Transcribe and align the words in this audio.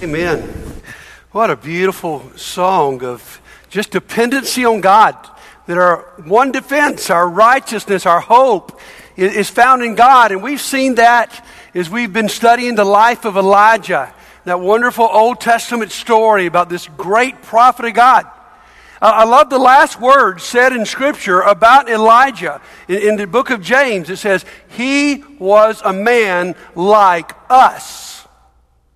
Amen. 0.00 0.42
What 1.32 1.50
a 1.50 1.56
beautiful 1.56 2.22
song 2.36 3.02
of 3.02 3.40
just 3.68 3.90
dependency 3.90 4.64
on 4.64 4.80
God. 4.80 5.16
That 5.66 5.76
our 5.76 6.02
one 6.24 6.52
defense, 6.52 7.10
our 7.10 7.28
righteousness, 7.28 8.06
our 8.06 8.20
hope 8.20 8.80
is 9.16 9.50
found 9.50 9.82
in 9.82 9.96
God. 9.96 10.30
And 10.30 10.40
we've 10.40 10.60
seen 10.60 10.94
that 10.96 11.44
as 11.74 11.90
we've 11.90 12.12
been 12.12 12.28
studying 12.28 12.76
the 12.76 12.84
life 12.84 13.24
of 13.24 13.36
Elijah, 13.36 14.14
that 14.44 14.60
wonderful 14.60 15.08
Old 15.10 15.40
Testament 15.40 15.90
story 15.90 16.46
about 16.46 16.68
this 16.68 16.86
great 16.96 17.42
prophet 17.42 17.86
of 17.86 17.94
God. 17.94 18.24
I 19.02 19.24
love 19.24 19.50
the 19.50 19.58
last 19.58 20.00
word 20.00 20.40
said 20.40 20.72
in 20.72 20.86
Scripture 20.86 21.40
about 21.40 21.88
Elijah. 21.88 22.60
In, 22.86 23.16
the 23.16 23.26
book 23.26 23.50
of 23.50 23.62
James, 23.62 24.10
it 24.10 24.18
says, 24.18 24.44
He 24.68 25.24
was 25.40 25.82
a 25.84 25.92
man 25.92 26.54
like 26.76 27.32
us. 27.50 28.08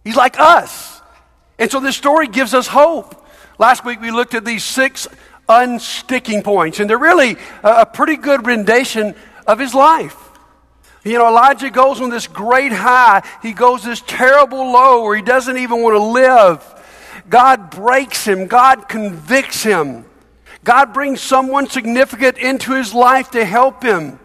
He's 0.05 0.17
like 0.17 0.39
us. 0.39 0.92
And 1.63 1.71
so 1.71 1.79
this 1.79 1.97
story 1.97 2.27
gives 2.27 2.55
us 2.55 2.67
hope. 2.67 3.25
Last 3.57 3.85
week 3.85 4.01
we 4.01 4.11
looked 4.11 4.35
at 4.35 4.45
these 4.45 4.65
six 4.65 5.07
unsticking 5.49 6.43
points, 6.43 6.81
and 6.81 6.91
they're 6.91 6.99
really 6.99 7.37
a 7.63 7.87
pretty 7.87 8.17
good 8.17 8.45
rendition 8.49 9.15
of 9.47 9.61
his 9.61 9.73
life. 9.73 10.17
You 11.05 11.19
know, 11.19 11.29
Elijah 11.29 11.71
goes 11.71 12.01
on 12.01 12.11
this 12.11 12.27
great 12.27 12.73
high, 12.73 13.23
he 13.43 13.53
goes 13.53 13.85
this 13.85 14.03
terrible 14.09 14.73
low 14.73 15.05
where 15.05 15.15
he 15.15 15.23
doesn't 15.23 15.57
even 15.57 15.83
want 15.83 15.95
to 15.95 16.03
live. 16.03 16.65
God 17.29 17.71
breaks 17.71 18.25
him, 18.25 18.49
God 18.49 18.89
convicts 18.89 19.63
him. 19.63 20.05
God 20.65 20.93
brings 20.93 21.21
someone 21.21 21.69
significant 21.69 22.39
into 22.39 22.73
his 22.73 22.93
life 22.93 23.31
to 23.31 23.45
help 23.45 23.85
him. 23.85 24.19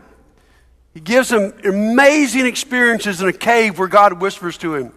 He 0.95 1.01
gives 1.01 1.31
him 1.31 1.53
amazing 1.63 2.47
experiences 2.47 3.21
in 3.21 3.27
a 3.27 3.33
cave 3.33 3.77
where 3.77 3.87
God 3.87 4.13
whispers 4.13 4.57
to 4.57 4.73
him. 4.73 4.91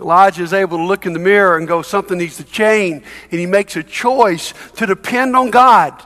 Elijah 0.00 0.42
is 0.42 0.52
able 0.52 0.78
to 0.78 0.84
look 0.84 1.06
in 1.06 1.12
the 1.12 1.18
mirror 1.18 1.56
and 1.56 1.68
go, 1.68 1.82
something 1.82 2.18
needs 2.18 2.36
to 2.38 2.44
change. 2.44 3.04
And 3.30 3.40
he 3.40 3.46
makes 3.46 3.76
a 3.76 3.82
choice 3.82 4.54
to 4.76 4.86
depend 4.86 5.36
on 5.36 5.50
God. 5.50 6.02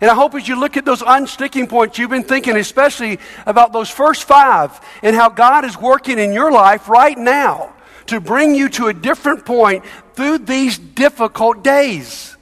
And 0.00 0.10
I 0.10 0.14
hope 0.14 0.34
as 0.34 0.48
you 0.48 0.58
look 0.58 0.76
at 0.76 0.84
those 0.84 1.02
unsticking 1.02 1.68
points, 1.68 1.98
you've 1.98 2.10
been 2.10 2.24
thinking 2.24 2.56
especially 2.56 3.18
about 3.46 3.72
those 3.72 3.88
first 3.88 4.24
five 4.24 4.78
and 5.02 5.14
how 5.14 5.28
God 5.28 5.64
is 5.64 5.78
working 5.78 6.18
in 6.18 6.32
your 6.32 6.50
life 6.50 6.88
right 6.88 7.16
now 7.16 7.74
to 8.06 8.20
bring 8.20 8.54
you 8.54 8.68
to 8.70 8.88
a 8.88 8.92
different 8.92 9.46
point 9.46 9.84
through 10.14 10.38
these 10.38 10.78
difficult 10.78 11.62
days. 11.62 12.36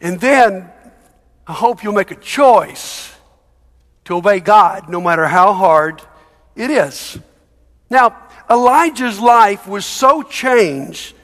And 0.00 0.20
then 0.20 0.70
I 1.46 1.52
hope 1.52 1.82
you'll 1.82 1.94
make 1.94 2.10
a 2.10 2.16
choice 2.16 3.12
to 4.04 4.16
obey 4.16 4.40
God 4.40 4.88
no 4.88 5.00
matter 5.00 5.26
how 5.26 5.52
hard 5.52 6.02
it 6.54 6.70
is. 6.70 7.18
Now, 7.90 8.25
Elijah's 8.50 9.20
life 9.20 9.66
was 9.66 9.84
so 9.84 10.22
changed 10.22 11.14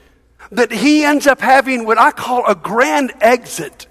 that 0.50 0.70
he 0.70 1.04
ends 1.04 1.26
up 1.26 1.40
having 1.40 1.86
what 1.86 1.98
I 1.98 2.10
call 2.10 2.44
a 2.46 2.54
grand 2.54 3.12
exit. 3.20 3.86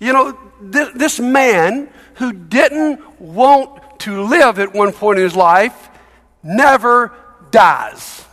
You 0.00 0.12
know, 0.12 0.38
th- 0.72 0.94
this 0.94 1.20
man 1.20 1.88
who 2.16 2.32
didn't 2.32 3.20
want 3.20 4.00
to 4.00 4.22
live 4.22 4.58
at 4.58 4.74
one 4.74 4.92
point 4.92 5.18
in 5.18 5.24
his 5.24 5.36
life 5.36 5.88
never 6.42 7.12
dies. 7.50 8.25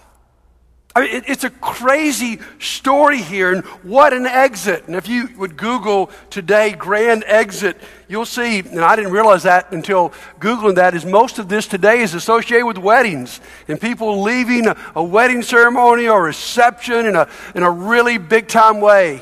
I 0.96 1.02
mean, 1.02 1.16
it, 1.16 1.24
it's 1.28 1.44
a 1.44 1.50
crazy 1.50 2.40
story 2.60 3.20
here, 3.20 3.52
and 3.52 3.64
what 3.82 4.14
an 4.14 4.28
exit. 4.28 4.86
And 4.86 4.96
if 4.96 5.08
you 5.08 5.28
would 5.38 5.58
Google 5.58 6.12
today 6.30 6.74
grand 6.74 7.24
exit, 7.26 7.78
you'll 8.08 8.28
see, 8.28 8.60
and 8.60 8.82
I 8.82 8.96
didn't 8.96 9.12
realize 9.12 9.44
that 9.44 9.72
until 9.72 10.14
Googling 10.40 10.76
that, 10.76 10.94
is 10.94 11.04
most 11.04 11.40
of 11.40 11.50
this 11.50 11.68
today 11.68 12.02
is 12.02 12.14
associated 12.14 12.68
with 12.68 12.78
weddings 12.78 13.42
and 13.68 13.82
people 13.82 14.22
leaving 14.22 14.68
a, 14.68 14.78
a 14.96 15.04
wedding 15.04 15.42
ceremony 15.42 16.08
or 16.08 16.22
reception 16.22 17.08
in 17.08 17.16
a, 17.16 17.28
in 17.56 17.64
a 17.64 17.72
really 17.72 18.20
big 18.20 18.48
time 18.48 18.80
way. 18.80 19.22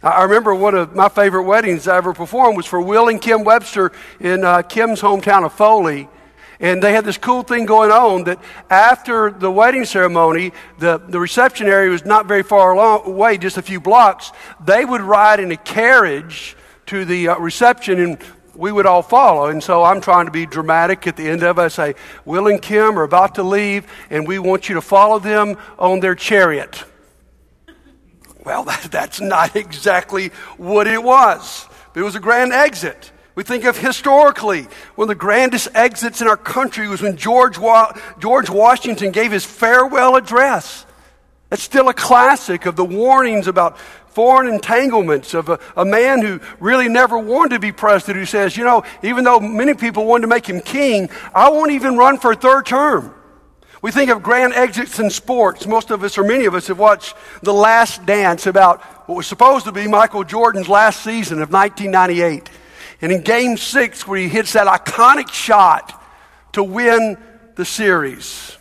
I 0.00 0.24
remember 0.24 0.54
one 0.54 0.74
of 0.74 0.94
my 0.94 1.08
favorite 1.08 1.44
weddings 1.44 1.86
I 1.86 1.96
ever 1.96 2.12
performed 2.12 2.56
was 2.56 2.66
for 2.66 2.80
Will 2.80 3.08
and 3.08 3.22
Kim 3.22 3.44
Webster 3.44 3.92
in 4.18 4.44
uh, 4.44 4.62
Kim's 4.62 5.00
hometown 5.00 5.44
of 5.44 5.52
Foley. 5.52 6.08
And 6.62 6.80
they 6.80 6.92
had 6.92 7.04
this 7.04 7.18
cool 7.18 7.42
thing 7.42 7.66
going 7.66 7.90
on 7.90 8.24
that 8.24 8.38
after 8.70 9.32
the 9.32 9.50
wedding 9.50 9.84
ceremony, 9.84 10.52
the, 10.78 10.98
the 10.98 11.18
reception 11.18 11.66
area 11.66 11.90
was 11.90 12.04
not 12.04 12.26
very 12.26 12.44
far 12.44 12.72
along, 12.72 13.04
away, 13.04 13.36
just 13.36 13.58
a 13.58 13.62
few 13.62 13.80
blocks. 13.80 14.30
They 14.64 14.84
would 14.84 15.00
ride 15.00 15.40
in 15.40 15.50
a 15.50 15.56
carriage 15.56 16.56
to 16.86 17.04
the 17.04 17.28
uh, 17.28 17.38
reception 17.38 17.98
and 17.98 18.18
we 18.54 18.70
would 18.70 18.86
all 18.86 19.02
follow. 19.02 19.46
And 19.46 19.62
so 19.62 19.82
I'm 19.82 20.00
trying 20.00 20.26
to 20.26 20.30
be 20.30 20.46
dramatic 20.46 21.06
at 21.06 21.16
the 21.16 21.28
end 21.28 21.42
of 21.42 21.58
it. 21.58 21.62
I 21.62 21.68
say, 21.68 21.94
Will 22.24 22.46
and 22.46 22.62
Kim 22.62 22.98
are 22.98 23.02
about 23.02 23.34
to 23.36 23.42
leave, 23.42 23.86
and 24.10 24.26
we 24.26 24.38
want 24.38 24.68
you 24.68 24.76
to 24.76 24.80
follow 24.82 25.18
them 25.18 25.56
on 25.78 26.00
their 26.00 26.14
chariot. 26.14 26.84
Well, 28.44 28.64
that, 28.66 28.88
that's 28.90 29.20
not 29.20 29.56
exactly 29.56 30.28
what 30.58 30.86
it 30.86 31.02
was. 31.02 31.66
It 31.94 32.02
was 32.02 32.14
a 32.14 32.20
grand 32.20 32.52
exit. 32.52 33.11
We 33.34 33.44
think 33.44 33.64
of 33.64 33.78
historically, 33.78 34.68
one 34.94 35.06
of 35.06 35.08
the 35.08 35.14
grandest 35.14 35.68
exits 35.74 36.20
in 36.20 36.28
our 36.28 36.36
country 36.36 36.86
was 36.86 37.00
when 37.00 37.16
George, 37.16 37.58
Wa- 37.58 37.98
George 38.18 38.50
Washington 38.50 39.10
gave 39.10 39.32
his 39.32 39.44
farewell 39.44 40.16
address. 40.16 40.84
That's 41.48 41.62
still 41.62 41.88
a 41.88 41.94
classic 41.94 42.66
of 42.66 42.76
the 42.76 42.84
warnings 42.84 43.46
about 43.46 43.78
foreign 44.08 44.52
entanglements 44.52 45.32
of 45.32 45.48
a, 45.48 45.58
a, 45.76 45.84
man 45.84 46.20
who 46.20 46.40
really 46.60 46.88
never 46.88 47.18
wanted 47.18 47.54
to 47.54 47.60
be 47.60 47.72
president 47.72 48.18
who 48.18 48.26
says, 48.26 48.56
you 48.56 48.64
know, 48.64 48.84
even 49.02 49.24
though 49.24 49.40
many 49.40 49.72
people 49.72 50.04
wanted 50.04 50.22
to 50.22 50.26
make 50.28 50.46
him 50.46 50.60
king, 50.60 51.08
I 51.34 51.48
won't 51.48 51.72
even 51.72 51.96
run 51.96 52.18
for 52.18 52.32
a 52.32 52.36
third 52.36 52.66
term. 52.66 53.14
We 53.80 53.90
think 53.90 54.10
of 54.10 54.22
grand 54.22 54.52
exits 54.52 54.98
in 55.00 55.10
sports. 55.10 55.66
Most 55.66 55.90
of 55.90 56.04
us, 56.04 56.16
or 56.16 56.24
many 56.24 56.44
of 56.44 56.54
us, 56.54 56.68
have 56.68 56.78
watched 56.78 57.16
The 57.42 57.54
Last 57.54 58.04
Dance 58.06 58.46
about 58.46 58.82
what 59.08 59.16
was 59.16 59.26
supposed 59.26 59.64
to 59.64 59.72
be 59.72 59.88
Michael 59.88 60.24
Jordan's 60.24 60.68
last 60.68 61.02
season 61.02 61.42
of 61.42 61.50
1998. 61.50 62.48
And 63.02 63.10
in 63.10 63.22
game 63.22 63.56
six, 63.56 64.06
where 64.06 64.18
he 64.18 64.28
hits 64.28 64.52
that 64.52 64.68
iconic 64.68 65.28
shot 65.30 66.00
to 66.52 66.62
win 66.62 67.18
the 67.56 67.64
series. 67.64 68.56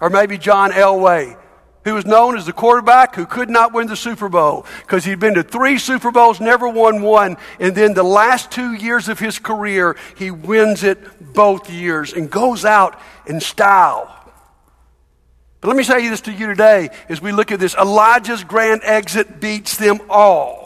Or 0.00 0.10
maybe 0.10 0.38
John 0.38 0.72
Elway, 0.72 1.38
who 1.84 1.94
was 1.94 2.04
known 2.04 2.36
as 2.36 2.46
the 2.46 2.52
quarterback 2.52 3.14
who 3.14 3.26
could 3.26 3.48
not 3.48 3.72
win 3.72 3.86
the 3.86 3.96
Super 3.96 4.28
Bowl 4.28 4.66
because 4.80 5.04
he'd 5.04 5.20
been 5.20 5.34
to 5.34 5.42
three 5.42 5.78
Super 5.78 6.10
Bowls, 6.10 6.40
never 6.40 6.68
won 6.68 7.00
one. 7.00 7.36
And 7.58 7.74
then 7.74 7.94
the 7.94 8.02
last 8.02 8.50
two 8.50 8.74
years 8.74 9.08
of 9.08 9.18
his 9.18 9.38
career, 9.38 9.96
he 10.16 10.30
wins 10.30 10.82
it 10.82 11.32
both 11.32 11.70
years 11.70 12.12
and 12.12 12.30
goes 12.30 12.64
out 12.64 13.00
in 13.26 13.40
style. 13.40 14.16
But 15.60 15.68
let 15.68 15.76
me 15.76 15.82
say 15.84 16.08
this 16.08 16.22
to 16.22 16.32
you 16.32 16.46
today 16.46 16.90
as 17.08 17.20
we 17.20 17.32
look 17.32 17.52
at 17.52 17.60
this 17.60 17.74
Elijah's 17.74 18.42
grand 18.42 18.80
exit 18.84 19.40
beats 19.40 19.76
them 19.76 20.00
all. 20.08 20.59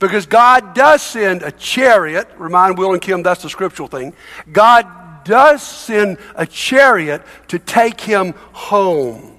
Because 0.00 0.26
God 0.26 0.74
does 0.74 1.02
send 1.02 1.42
a 1.42 1.52
chariot. 1.52 2.28
Remind 2.38 2.76
Will 2.76 2.92
and 2.92 3.02
Kim 3.02 3.22
that's 3.22 3.42
the 3.42 3.50
scriptural 3.50 3.86
thing. 3.86 4.14
God 4.50 5.24
does 5.24 5.62
send 5.62 6.18
a 6.34 6.46
chariot 6.46 7.22
to 7.48 7.58
take 7.58 8.00
him 8.00 8.32
home. 8.52 9.38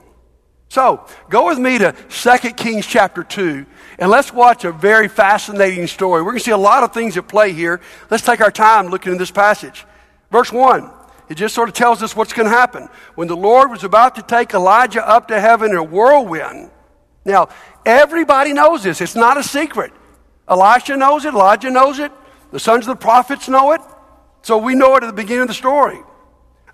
So, 0.69 1.05
go 1.29 1.47
with 1.47 1.57
me 1.57 1.79
to 1.79 1.93
2 2.09 2.51
Kings 2.51 2.87
chapter 2.87 3.25
2, 3.25 3.65
and 3.99 4.09
let's 4.09 4.31
watch 4.31 4.63
a 4.63 4.71
very 4.71 5.09
fascinating 5.09 5.85
story. 5.87 6.21
We're 6.21 6.31
going 6.31 6.39
to 6.39 6.45
see 6.45 6.51
a 6.51 6.57
lot 6.57 6.83
of 6.83 6.93
things 6.93 7.17
at 7.17 7.27
play 7.27 7.51
here. 7.51 7.81
Let's 8.09 8.23
take 8.23 8.39
our 8.39 8.51
time 8.51 8.87
looking 8.87 9.11
at 9.11 9.17
this 9.17 9.31
passage. 9.31 9.85
Verse 10.31 10.49
1, 10.49 10.89
it 11.27 11.35
just 11.35 11.53
sort 11.53 11.67
of 11.67 11.75
tells 11.75 12.01
us 12.01 12.15
what's 12.15 12.31
going 12.31 12.47
to 12.47 12.55
happen. 12.55 12.87
When 13.15 13.27
the 13.27 13.35
Lord 13.35 13.69
was 13.69 13.83
about 13.83 14.15
to 14.15 14.21
take 14.21 14.53
Elijah 14.53 15.05
up 15.05 15.27
to 15.27 15.41
heaven 15.41 15.71
in 15.71 15.75
a 15.75 15.83
whirlwind, 15.83 16.71
now, 17.25 17.49
everybody 17.85 18.53
knows 18.53 18.83
this, 18.83 19.01
it's 19.01 19.15
not 19.15 19.37
a 19.37 19.43
secret. 19.43 19.91
Elisha 20.51 20.97
knows 20.97 21.23
it, 21.23 21.33
Elijah 21.33 21.71
knows 21.71 21.97
it, 21.97 22.11
the 22.51 22.59
sons 22.59 22.85
of 22.85 22.99
the 22.99 23.01
prophets 23.01 23.47
know 23.47 23.71
it. 23.71 23.81
So 24.41 24.57
we 24.57 24.75
know 24.75 24.95
it 24.97 25.03
at 25.03 25.07
the 25.07 25.13
beginning 25.13 25.43
of 25.43 25.47
the 25.47 25.53
story. 25.53 25.99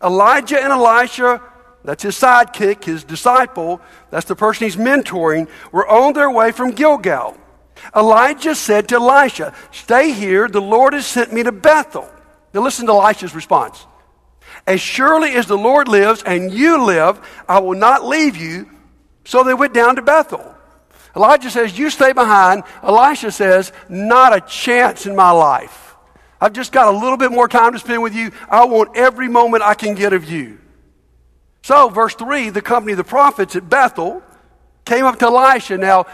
Elijah 0.04 0.60
and 0.60 0.74
Elisha, 0.74 1.42
that's 1.84 2.04
his 2.04 2.16
sidekick, 2.16 2.84
his 2.84 3.04
disciple, 3.04 3.80
that's 4.10 4.25
the 4.25 4.36
person 4.36 4.66
he's 4.66 4.75
mentoring, 4.75 5.48
were 5.72 5.88
on 5.88 6.13
their 6.13 6.31
way 6.31 6.51
from 6.51 6.72
Gilgal. 6.72 7.38
Elijah 7.96 8.56
said 8.56 8.90
to 8.90 8.96
Elisha, 8.96 9.54
Stay 9.72 10.12
here, 10.12 10.48
the 10.48 10.62
Lord 10.62 10.94
has 10.94 11.06
sent 11.06 11.31
me 11.31 11.44
to 11.44 11.51
Bethel. 11.51 12.10
Now 12.54 12.62
listen 12.63 12.88
to 12.88 12.94
Elisha's 12.94 13.36
response. 13.36 13.86
As 14.66 14.81
surely 14.81 15.34
as 15.34 15.46
the 15.46 15.57
Lord 15.57 15.88
lives 15.88 16.24
and 16.24 16.51
you 16.51 16.84
live, 16.84 17.19
I 17.48 17.60
will 17.60 17.78
not 17.78 18.06
leave 18.06 18.36
you. 18.36 18.69
So 19.25 19.44
they 19.44 19.54
went 19.54 19.74
down 19.74 19.98
to 19.98 20.01
Bethel. 20.01 20.56
Elijah 21.15 21.50
says, 21.50 21.77
You 21.77 21.89
stay 21.89 22.13
behind. 22.13 22.63
Elisha 22.83 23.31
says, 23.31 23.71
Not 23.89 24.36
a 24.36 24.42
chance 24.42 25.06
in 25.06 25.15
my 25.15 25.31
life. 25.31 25.95
I've 26.39 26.54
just 26.54 26.71
got 26.71 26.94
a 26.94 26.98
little 26.98 27.18
bit 27.18 27.31
more 27.31 27.48
time 27.48 27.74
to 27.74 27.80
spend 27.80 28.04
with 28.04 28.13
you. 28.13 28.31
I 28.50 28.65
want 28.65 28.95
every 28.95 29.27
moment 29.27 29.63
I 29.63 29.74
can 29.74 29.95
get 29.95 30.13
of 30.13 30.30
you. 30.30 30.59
So, 31.63 31.89
verse 31.89 32.15
3 32.15 32.50
the 32.50 32.62
company 32.62 32.94
of 32.94 32.98
the 32.98 33.04
prophets 33.04 33.56
at 33.56 33.69
Bethel 33.69 34.24
came 34.86 35.06
up 35.06 35.19
to 35.19 35.25
Elisha. 35.25 35.77
Now, 35.77 36.06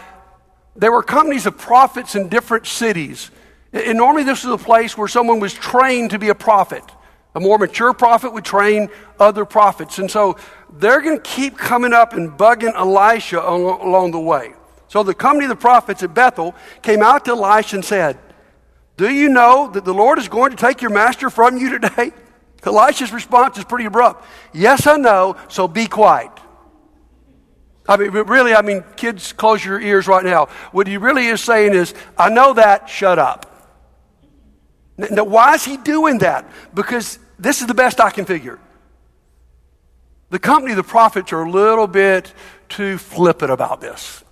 there 0.76 0.90
were 0.90 1.02
companies 1.02 1.46
of 1.46 1.56
prophets 1.56 2.14
in 2.14 2.28
different 2.28 2.66
cities. 2.66 3.30
And 3.72 3.98
normally, 3.98 4.24
this 4.24 4.44
was 4.44 4.60
a 4.60 4.64
place 4.64 4.96
where 4.96 5.08
someone 5.08 5.40
was 5.40 5.52
trained 5.52 6.10
to 6.10 6.18
be 6.18 6.28
a 6.28 6.34
prophet. 6.34 6.84
A 7.34 7.40
more 7.40 7.58
mature 7.58 7.92
prophet 7.92 8.32
would 8.32 8.44
train 8.44 8.88
other 9.18 9.44
prophets. 9.44 9.98
And 9.98 10.08
so 10.10 10.36
they're 10.72 11.00
going 11.00 11.16
to 11.16 11.22
keep 11.22 11.58
coming 11.58 11.92
up 11.92 12.12
and 12.12 12.30
bugging 12.30 12.74
Elisha 12.74 13.40
along 13.40 14.12
the 14.12 14.20
way. 14.20 14.54
So 14.94 15.02
the 15.02 15.12
company 15.12 15.46
of 15.46 15.48
the 15.48 15.56
prophets 15.56 16.04
at 16.04 16.14
Bethel 16.14 16.54
came 16.80 17.02
out 17.02 17.24
to 17.24 17.32
Elisha 17.32 17.74
and 17.74 17.84
said, 17.84 18.16
Do 18.96 19.12
you 19.12 19.28
know 19.28 19.68
that 19.72 19.84
the 19.84 19.92
Lord 19.92 20.20
is 20.20 20.28
going 20.28 20.52
to 20.52 20.56
take 20.56 20.82
your 20.82 20.92
master 20.92 21.30
from 21.30 21.58
you 21.58 21.80
today? 21.80 22.12
Elisha's 22.62 23.12
response 23.12 23.58
is 23.58 23.64
pretty 23.64 23.86
abrupt. 23.86 24.24
Yes, 24.52 24.86
I 24.86 24.96
know, 24.96 25.36
so 25.48 25.66
be 25.66 25.88
quiet. 25.88 26.30
I 27.88 27.96
mean, 27.96 28.12
really, 28.12 28.54
I 28.54 28.62
mean, 28.62 28.84
kids, 28.94 29.32
close 29.32 29.64
your 29.64 29.80
ears 29.80 30.06
right 30.06 30.24
now. 30.24 30.46
What 30.70 30.86
he 30.86 30.96
really 30.96 31.26
is 31.26 31.40
saying 31.40 31.74
is, 31.74 31.92
I 32.16 32.28
know 32.28 32.52
that, 32.52 32.88
shut 32.88 33.18
up. 33.18 33.50
Now, 34.96 35.24
why 35.24 35.54
is 35.54 35.64
he 35.64 35.76
doing 35.76 36.18
that? 36.18 36.48
Because 36.72 37.18
this 37.36 37.62
is 37.62 37.66
the 37.66 37.74
best 37.74 38.00
I 38.00 38.10
can 38.10 38.26
figure. 38.26 38.60
The 40.30 40.38
company 40.38 40.70
of 40.70 40.76
the 40.76 40.84
prophets 40.84 41.32
are 41.32 41.42
a 41.42 41.50
little 41.50 41.88
bit 41.88 42.32
too 42.68 42.96
flippant 42.96 43.50
about 43.50 43.80
this. 43.80 44.23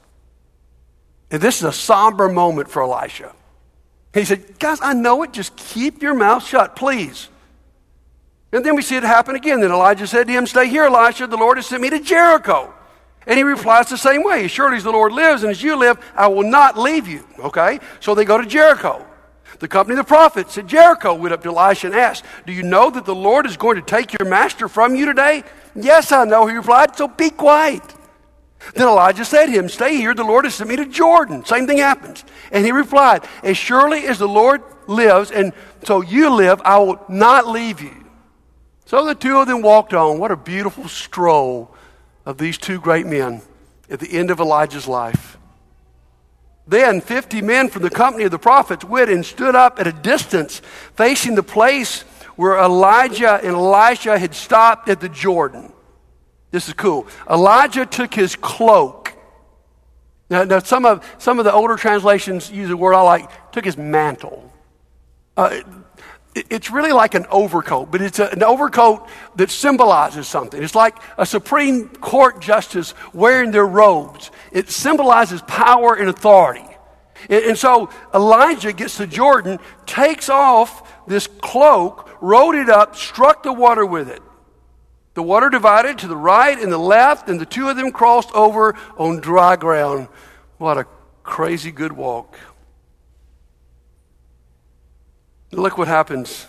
And 1.32 1.40
this 1.40 1.56
is 1.56 1.64
a 1.64 1.72
somber 1.72 2.28
moment 2.28 2.70
for 2.70 2.82
Elisha. 2.82 3.34
He 4.12 4.24
said, 4.24 4.58
Guys, 4.58 4.78
I 4.82 4.92
know 4.92 5.22
it. 5.22 5.32
Just 5.32 5.56
keep 5.56 6.02
your 6.02 6.14
mouth 6.14 6.46
shut, 6.46 6.76
please. 6.76 7.28
And 8.52 8.64
then 8.64 8.76
we 8.76 8.82
see 8.82 8.96
it 8.96 9.02
happen 9.02 9.34
again. 9.34 9.62
Then 9.62 9.70
Elijah 9.70 10.06
said 10.06 10.26
to 10.26 10.32
him, 10.32 10.46
Stay 10.46 10.68
here, 10.68 10.84
Elisha. 10.84 11.26
The 11.26 11.38
Lord 11.38 11.56
has 11.56 11.66
sent 11.66 11.80
me 11.82 11.88
to 11.88 11.98
Jericho. 11.98 12.72
And 13.26 13.38
he 13.38 13.44
replies 13.44 13.88
the 13.88 13.96
same 13.96 14.22
way. 14.22 14.46
Surely 14.46 14.76
as 14.76 14.84
the 14.84 14.90
Lord 14.90 15.12
lives 15.12 15.42
and 15.42 15.50
as 15.50 15.62
you 15.62 15.76
live, 15.76 15.98
I 16.14 16.26
will 16.26 16.48
not 16.48 16.76
leave 16.76 17.08
you. 17.08 17.26
Okay? 17.38 17.80
So 18.00 18.14
they 18.14 18.26
go 18.26 18.36
to 18.36 18.46
Jericho. 18.46 19.06
The 19.60 19.68
company 19.68 19.98
of 19.98 20.04
the 20.04 20.08
prophets 20.08 20.58
at 20.58 20.66
Jericho 20.66 21.14
went 21.14 21.32
up 21.32 21.42
to 21.44 21.48
Elisha 21.48 21.86
and 21.86 21.96
asked, 21.96 22.24
Do 22.46 22.52
you 22.52 22.62
know 22.62 22.90
that 22.90 23.06
the 23.06 23.14
Lord 23.14 23.46
is 23.46 23.56
going 23.56 23.76
to 23.76 23.82
take 23.82 24.18
your 24.18 24.28
master 24.28 24.68
from 24.68 24.94
you 24.96 25.06
today? 25.06 25.44
Yes, 25.74 26.12
I 26.12 26.24
know, 26.24 26.46
he 26.46 26.56
replied, 26.56 26.96
so 26.96 27.08
be 27.08 27.30
quiet. 27.30 27.82
Then 28.74 28.88
Elijah 28.88 29.24
said 29.24 29.46
to 29.46 29.52
him, 29.52 29.68
Stay 29.68 29.96
here, 29.96 30.14
the 30.14 30.24
Lord 30.24 30.44
has 30.44 30.54
sent 30.54 30.70
me 30.70 30.76
to 30.76 30.86
Jordan. 30.86 31.44
Same 31.44 31.66
thing 31.66 31.78
happens. 31.78 32.24
And 32.50 32.64
he 32.64 32.72
replied, 32.72 33.24
As 33.42 33.56
surely 33.56 34.06
as 34.06 34.18
the 34.18 34.28
Lord 34.28 34.62
lives, 34.86 35.30
and 35.30 35.52
so 35.84 36.00
you 36.00 36.30
live, 36.30 36.60
I 36.64 36.78
will 36.78 37.04
not 37.08 37.46
leave 37.46 37.80
you. 37.80 37.94
So 38.86 39.04
the 39.04 39.14
two 39.14 39.38
of 39.38 39.46
them 39.46 39.62
walked 39.62 39.94
on. 39.94 40.18
What 40.18 40.30
a 40.30 40.36
beautiful 40.36 40.88
stroll 40.88 41.74
of 42.24 42.38
these 42.38 42.58
two 42.58 42.80
great 42.80 43.06
men 43.06 43.42
at 43.90 44.00
the 44.00 44.12
end 44.12 44.30
of 44.30 44.40
Elijah's 44.40 44.86
life. 44.86 45.38
Then 46.66 47.00
50 47.00 47.42
men 47.42 47.68
from 47.68 47.82
the 47.82 47.90
company 47.90 48.24
of 48.24 48.30
the 48.30 48.38
prophets 48.38 48.84
went 48.84 49.10
and 49.10 49.26
stood 49.26 49.56
up 49.56 49.80
at 49.80 49.86
a 49.86 49.92
distance, 49.92 50.60
facing 50.94 51.34
the 51.34 51.42
place 51.42 52.02
where 52.36 52.56
Elijah 52.56 53.34
and 53.42 53.56
Elisha 53.56 54.18
had 54.18 54.34
stopped 54.34 54.88
at 54.88 55.00
the 55.00 55.08
Jordan. 55.08 55.72
This 56.52 56.68
is 56.68 56.74
cool. 56.74 57.08
Elijah 57.28 57.86
took 57.86 58.14
his 58.14 58.36
cloak. 58.36 59.14
Now, 60.30 60.44
now 60.44 60.60
some, 60.60 60.84
of, 60.84 61.04
some 61.18 61.38
of 61.38 61.44
the 61.44 61.52
older 61.52 61.76
translations 61.76 62.50
use 62.50 62.70
a 62.70 62.76
word 62.76 62.94
I 62.94 63.00
like, 63.00 63.52
took 63.52 63.64
his 63.64 63.76
mantle. 63.76 64.52
Uh, 65.36 65.60
it's 66.34 66.70
really 66.70 66.92
like 66.92 67.14
an 67.14 67.26
overcoat, 67.30 67.90
but 67.90 68.00
it's 68.00 68.18
a, 68.18 68.28
an 68.28 68.42
overcoat 68.42 69.08
that 69.36 69.50
symbolizes 69.50 70.28
something. 70.28 70.62
It's 70.62 70.74
like 70.74 70.96
a 71.18 71.26
Supreme 71.26 71.88
Court 71.88 72.40
justice 72.40 72.94
wearing 73.12 73.50
their 73.50 73.66
robes. 73.66 74.30
It 74.50 74.70
symbolizes 74.70 75.42
power 75.42 75.94
and 75.94 76.08
authority. 76.08 76.64
And, 77.28 77.44
and 77.44 77.58
so 77.58 77.90
Elijah 78.14 78.72
gets 78.72 78.98
to 78.98 79.06
Jordan, 79.06 79.58
takes 79.86 80.28
off 80.28 81.06
this 81.06 81.26
cloak, 81.26 82.10
rolled 82.20 82.54
it 82.54 82.68
up, 82.68 82.94
struck 82.96 83.42
the 83.42 83.52
water 83.52 83.86
with 83.86 84.10
it. 84.10 84.22
The 85.14 85.22
water 85.22 85.50
divided 85.50 85.98
to 85.98 86.08
the 86.08 86.16
right 86.16 86.58
and 86.58 86.72
the 86.72 86.78
left, 86.78 87.28
and 87.28 87.40
the 87.40 87.46
two 87.46 87.68
of 87.68 87.76
them 87.76 87.92
crossed 87.92 88.32
over 88.32 88.74
on 88.96 89.20
dry 89.20 89.56
ground. 89.56 90.08
What 90.58 90.78
a 90.78 90.86
crazy 91.22 91.70
good 91.70 91.92
walk. 91.92 92.38
Look 95.50 95.76
what 95.76 95.88
happens 95.88 96.46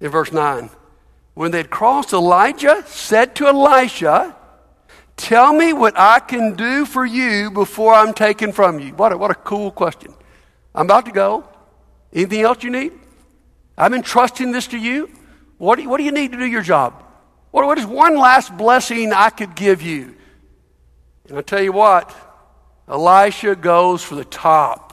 in 0.00 0.10
verse 0.10 0.32
9. 0.32 0.70
When 1.34 1.50
they'd 1.50 1.70
crossed, 1.70 2.12
Elijah 2.12 2.82
said 2.86 3.34
to 3.36 3.46
Elisha, 3.46 4.36
Tell 5.16 5.52
me 5.52 5.74
what 5.74 5.98
I 5.98 6.18
can 6.18 6.54
do 6.54 6.86
for 6.86 7.04
you 7.04 7.50
before 7.50 7.92
I'm 7.92 8.14
taken 8.14 8.52
from 8.52 8.80
you. 8.80 8.94
What 8.94 9.12
a, 9.12 9.18
what 9.18 9.30
a 9.30 9.34
cool 9.34 9.70
question. 9.70 10.14
I'm 10.74 10.86
about 10.86 11.04
to 11.06 11.12
go. 11.12 11.46
Anything 12.12 12.40
else 12.40 12.62
you 12.62 12.70
need? 12.70 12.92
I'm 13.76 13.92
entrusting 13.92 14.52
this 14.52 14.66
to 14.68 14.78
you. 14.78 15.10
What 15.58 15.76
do 15.76 15.82
you, 15.82 15.90
what 15.90 15.98
do 15.98 16.04
you 16.04 16.12
need 16.12 16.32
to 16.32 16.38
do 16.38 16.46
your 16.46 16.62
job? 16.62 17.04
What, 17.50 17.66
what 17.66 17.78
is 17.78 17.86
one 17.86 18.16
last 18.16 18.56
blessing 18.56 19.12
I 19.12 19.30
could 19.30 19.54
give 19.54 19.82
you? 19.82 20.14
And 21.28 21.38
I 21.38 21.42
tell 21.42 21.62
you 21.62 21.72
what, 21.72 22.14
Elisha 22.88 23.54
goes 23.54 24.02
for 24.02 24.14
the 24.14 24.24
top. 24.24 24.90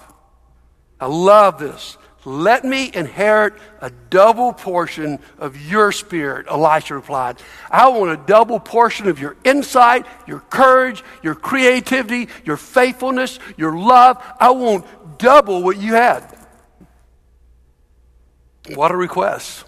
I 1.00 1.08
love 1.08 1.60
this. 1.60 1.98
Let 2.26 2.66
me 2.66 2.92
inherit 2.94 3.54
a 3.80 3.90
double 3.90 4.52
portion 4.52 5.20
of 5.38 5.56
your 5.70 5.92
spirit, 5.92 6.48
Elisha 6.50 6.96
replied. 6.96 7.38
I 7.72 7.88
want 7.88 8.12
a 8.12 8.18
double 8.18 8.60
portion 8.60 9.08
of 9.08 9.18
your 9.18 9.38
insight, 9.46 10.06
your 10.28 10.42
courage, 10.42 11.04
your 11.24 11.36
creativity, 11.36 12.28
your 12.44 12.58
faithfulness, 12.58 13.40
your 13.56 13.78
love. 13.78 14.22
I 14.40 14.50
want 14.50 14.86
double 15.18 15.64
what 15.64 15.78
you 15.78 15.94
had. 15.94 16.38
What 18.76 18.92
a 18.92 18.98
request. 18.98 19.64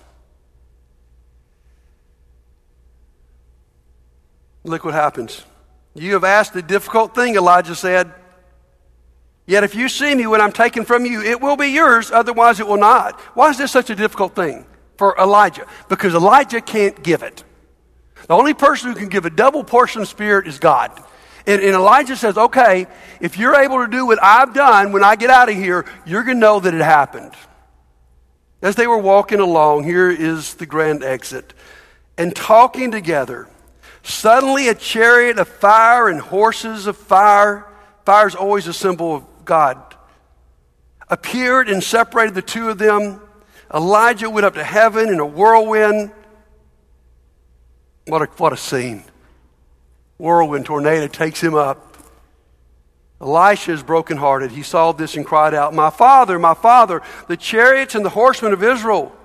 Look 4.64 4.84
what 4.84 4.94
happens. 4.94 5.44
You 5.96 6.14
have 6.14 6.24
asked 6.24 6.56
a 6.56 6.62
difficult 6.62 7.16
thing, 7.16 7.36
Elijah 7.36 7.76
said. 7.76 8.14
Yet 9.46 9.64
if 9.64 9.74
you 9.74 9.90
see 9.90 10.14
me 10.14 10.28
when 10.28 10.42
I'm 10.42 10.52
taken 10.52 10.86
from 10.86 11.06
you, 11.06 11.22
it 11.22 11.42
will 11.42 11.58
be 11.58 11.68
yours, 11.68 12.12
otherwise 12.12 12.60
it 12.60 12.68
will 12.68 12.78
not. 12.78 13.20
Why 13.36 13.50
is 13.50 13.58
this 13.58 13.72
such 13.72 13.90
a 13.90 13.96
difficult 13.96 14.36
thing 14.36 14.66
for 14.98 15.18
Elijah? 15.18 15.66
Because 15.88 16.14
Elijah 16.14 16.62
can't 16.62 17.02
give 17.02 17.24
it. 17.24 17.44
The 18.28 18.36
only 18.36 18.54
person 18.54 18.92
who 18.92 18.96
can 18.96 19.10
give 19.10 19.26
a 19.26 19.32
double 19.32 19.64
portion 19.64 20.04
of 20.04 20.08
spirit 20.08 20.48
is 20.48 20.60
God. 20.60 20.92
And, 21.48 21.64
and 21.64 21.74
Elijah 21.74 22.16
says, 22.16 22.38
okay, 22.38 22.86
if 23.20 23.40
you're 23.40 23.56
able 23.56 23.84
to 23.84 23.88
do 23.88 24.06
what 24.06 24.22
I've 24.22 24.54
done 24.54 24.92
when 24.92 25.04
I 25.04 25.16
get 25.16 25.32
out 25.32 25.50
of 25.50 25.56
here, 25.56 25.86
you're 26.06 26.24
going 26.24 26.38
to 26.38 26.42
know 26.42 26.60
that 26.60 26.74
it 26.76 26.82
happened. 26.82 27.32
As 28.62 28.76
they 28.76 28.86
were 28.86 29.00
walking 29.00 29.40
along, 29.40 29.86
here 29.86 30.12
is 30.12 30.54
the 30.56 30.68
grand 30.68 31.04
exit, 31.04 31.54
and 32.18 32.36
talking 32.36 32.92
together, 32.92 33.48
suddenly 34.10 34.68
a 34.68 34.76
chariot 34.76 35.38
of 35.40 35.48
fire 35.48 36.10
and 36.10 36.20
horses 36.20 36.88
of 36.88 36.98
fire, 36.98 37.66
fire 38.06 38.28
is 38.28 38.36
always 38.36 38.68
a 38.68 38.74
symbol 38.74 39.16
of 39.16 39.26
God, 39.46 39.78
appeared 41.08 41.70
and 41.70 41.84
separated 41.84 42.34
the 42.34 42.42
two 42.42 42.70
of 42.70 42.78
them. 42.78 43.22
Elijah 43.74 44.30
went 44.30 44.46
up 44.46 44.56
to 44.56 44.64
heaven 44.64 45.10
in 45.10 45.20
a 45.20 45.26
whirlwind. 45.26 46.12
What 48.08 48.24
a, 48.24 48.26
what 48.38 48.52
a 48.52 48.58
scene. 48.58 49.04
Whirlwind 50.18 50.66
tornado 50.66 51.08
takes 51.08 51.42
him 51.42 51.54
up. 51.54 51.98
Elisha 53.22 53.74
is 53.74 53.84
brokenhearted. 53.84 54.52
He 54.52 54.64
saw 54.64 54.92
this 54.92 55.16
and 55.16 55.26
cried 55.26 55.54
out, 55.54 55.74
My 55.74 55.90
father, 55.90 56.40
my 56.40 56.54
father, 56.54 57.02
the 57.28 57.38
chariots 57.38 57.96
and 57.96 58.04
the 58.04 58.10
horsemen 58.10 58.54
of 58.54 58.64
Israel. 58.64 59.16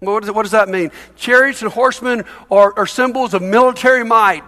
What 0.00 0.22
does, 0.22 0.30
what 0.32 0.42
does 0.42 0.52
that 0.52 0.68
mean? 0.68 0.90
Chariots 1.16 1.62
and 1.62 1.70
horsemen 1.70 2.24
are, 2.50 2.78
are 2.78 2.86
symbols 2.86 3.34
of 3.34 3.42
military 3.42 4.04
might. 4.04 4.44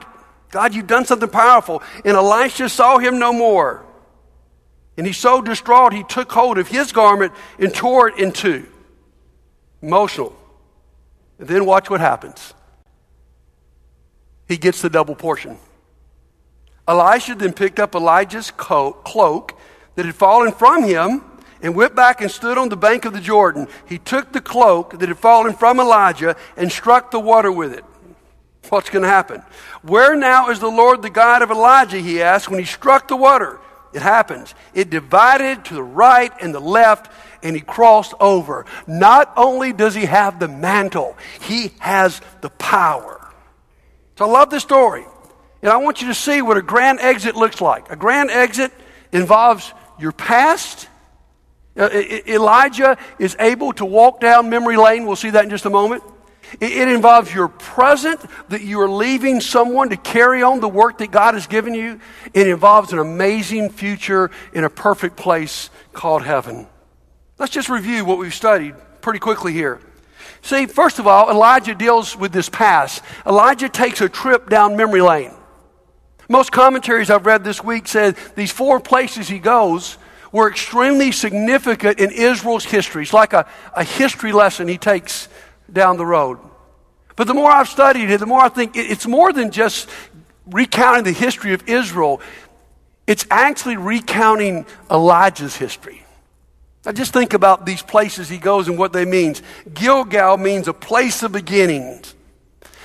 God, 0.50 0.74
you've 0.74 0.86
done 0.86 1.04
something 1.04 1.28
powerful. 1.28 1.82
And 2.04 2.16
Elisha 2.16 2.68
saw 2.68 2.98
him 2.98 3.18
no 3.18 3.32
more. 3.32 3.84
And 4.96 5.06
he's 5.06 5.16
so 5.16 5.40
distraught, 5.40 5.92
he 5.92 6.02
took 6.04 6.30
hold 6.32 6.58
of 6.58 6.68
his 6.68 6.92
garment 6.92 7.32
and 7.58 7.72
tore 7.72 8.08
it 8.08 8.18
in 8.18 8.32
two. 8.32 8.66
Emotional. 9.80 10.36
And 11.38 11.48
then 11.48 11.64
watch 11.64 11.88
what 11.88 12.00
happens. 12.00 12.52
He 14.48 14.56
gets 14.56 14.82
the 14.82 14.90
double 14.90 15.14
portion. 15.14 15.58
Elisha 16.86 17.34
then 17.34 17.52
picked 17.52 17.78
up 17.78 17.94
Elijah's 17.94 18.50
cloak 18.50 19.54
that 19.94 20.06
had 20.06 20.14
fallen 20.14 20.52
from 20.52 20.82
him 20.84 21.22
and 21.62 21.74
went 21.74 21.94
back 21.94 22.20
and 22.20 22.30
stood 22.30 22.58
on 22.58 22.68
the 22.68 22.76
bank 22.76 23.04
of 23.04 23.12
the 23.12 23.20
Jordan. 23.20 23.68
He 23.86 23.98
took 23.98 24.32
the 24.32 24.40
cloak 24.40 24.98
that 24.98 25.08
had 25.08 25.18
fallen 25.18 25.54
from 25.54 25.80
Elijah 25.80 26.36
and 26.56 26.70
struck 26.70 27.10
the 27.10 27.20
water 27.20 27.50
with 27.50 27.72
it. 27.72 27.84
What's 28.68 28.90
going 28.90 29.02
to 29.02 29.08
happen? 29.08 29.42
Where 29.82 30.14
now 30.14 30.50
is 30.50 30.60
the 30.60 30.68
Lord, 30.68 31.02
the 31.02 31.10
God 31.10 31.42
of 31.42 31.50
Elijah? 31.50 31.98
He 31.98 32.22
asked 32.22 32.50
when 32.50 32.58
he 32.58 32.66
struck 32.66 33.08
the 33.08 33.16
water. 33.16 33.58
It 33.94 34.02
happens. 34.02 34.54
It 34.74 34.90
divided 34.90 35.64
to 35.66 35.74
the 35.74 35.82
right 35.82 36.32
and 36.40 36.54
the 36.54 36.60
left, 36.60 37.10
and 37.42 37.56
he 37.56 37.62
crossed 37.62 38.14
over. 38.20 38.66
Not 38.86 39.32
only 39.36 39.72
does 39.72 39.94
he 39.94 40.04
have 40.04 40.38
the 40.38 40.48
mantle, 40.48 41.16
he 41.40 41.72
has 41.78 42.20
the 42.42 42.50
power. 42.50 43.14
So 44.16 44.26
I 44.26 44.28
love 44.28 44.50
this 44.50 44.62
story. 44.62 45.06
And 45.62 45.72
I 45.72 45.78
want 45.78 46.02
you 46.02 46.08
to 46.08 46.14
see 46.14 46.42
what 46.42 46.56
a 46.56 46.62
grand 46.62 47.00
exit 47.00 47.34
looks 47.34 47.60
like. 47.60 47.90
A 47.90 47.96
grand 47.96 48.30
exit 48.30 48.72
involves 49.12 49.72
your 49.98 50.12
past. 50.12 50.88
Uh, 51.78 51.88
Elijah 52.26 52.99
is 53.18 53.37
able 53.38 53.73
to 53.75 53.85
walk 53.85 54.20
down 54.20 54.50
memory 54.50 54.76
lane. 54.76 55.06
We'll 55.06 55.16
see 55.16 55.30
that 55.30 55.44
in 55.44 55.50
just 55.50 55.64
a 55.64 55.70
moment. 55.70 56.02
It, 56.61 56.73
it 56.73 56.88
involves 56.88 57.32
your 57.32 57.49
present, 57.49 58.20
that 58.49 58.62
you 58.62 58.80
are 58.80 58.88
leaving 58.88 59.40
someone 59.40 59.90
to 59.90 59.97
carry 59.97 60.42
on 60.42 60.61
the 60.61 60.68
work 60.68 60.99
that 60.99 61.11
God 61.11 61.35
has 61.35 61.47
given 61.47 61.75
you. 61.75 62.00
It 62.35 62.49
involves 62.49 62.92
an 62.92 62.99
amazing 62.99 63.70
future 63.70 64.30
in 64.52 64.64
a 64.64 64.70
perfect 64.70 65.16
place 65.16 65.70
called 65.92 66.23
heaven. 66.23 66.66
Let's 67.38 67.52
just 67.52 67.68
review 67.68 68.04
what 68.04 68.18
we've 68.18 68.35
studied 68.35 68.75
pretty 69.00 69.20
quickly 69.20 69.52
here. 69.52 69.80
See, 70.42 70.66
first 70.66 70.99
of 70.99 71.06
all, 71.06 71.30
Elijah 71.30 71.75
deals 71.75 72.16
with 72.16 72.32
this 72.32 72.49
past. 72.49 73.02
Elijah 73.26 73.68
takes 73.68 74.00
a 74.00 74.08
trip 74.08 74.49
down 74.49 74.76
memory 74.76 75.00
lane. 75.00 75.32
Most 76.28 76.52
commentaries 76.52 77.11
I've 77.11 77.26
read 77.26 77.44
this 77.44 77.62
week 77.62 77.88
said 77.88 78.16
these 78.35 78.50
four 78.50 78.80
places 78.80 79.28
he 79.28 79.38
goes 79.38 79.97
were 80.32 80.50
extremely 80.50 81.12
significant 81.12 81.99
in 81.99 82.11
Israel's 82.11 82.64
history. 82.64 83.02
It's 83.02 83.12
like 83.12 83.32
a, 83.32 83.47
a 83.75 83.85
history 83.85 84.32
lesson 84.32 84.68
he 84.68 84.78
takes 84.78 85.28
down 85.73 85.97
the 85.97 86.06
road. 86.06 86.38
But 87.16 87.26
the 87.26 87.35
more 87.35 87.50
I've 87.50 87.68
studied 87.68 88.11
it, 88.11 88.20
the 88.20 88.26
more 88.26 88.40
I 88.40 88.49
think 88.49 88.76
it's 88.76 89.06
more 89.06 89.32
than 89.32 89.50
just 89.50 89.88
recounting 90.47 91.04
the 91.04 91.12
history 91.12 91.52
of 91.52 91.68
Israel, 91.68 92.20
it's 93.06 93.26
actually 93.30 93.76
recounting 93.76 94.66
Elijah's 94.90 95.56
history. 95.56 96.04
Now 96.85 96.92
just 96.92 97.12
think 97.12 97.35
about 97.35 97.66
these 97.66 97.82
places 97.82 98.28
he 98.28 98.38
goes 98.38 98.68
and 98.68 98.78
what 98.78 98.92
they 98.92 99.04
mean. 99.04 99.35
Gilgal 99.75 100.37
means 100.37 100.68
a 100.68 100.73
place 100.73 101.23
of 101.23 101.32
beginnings. 101.32 102.14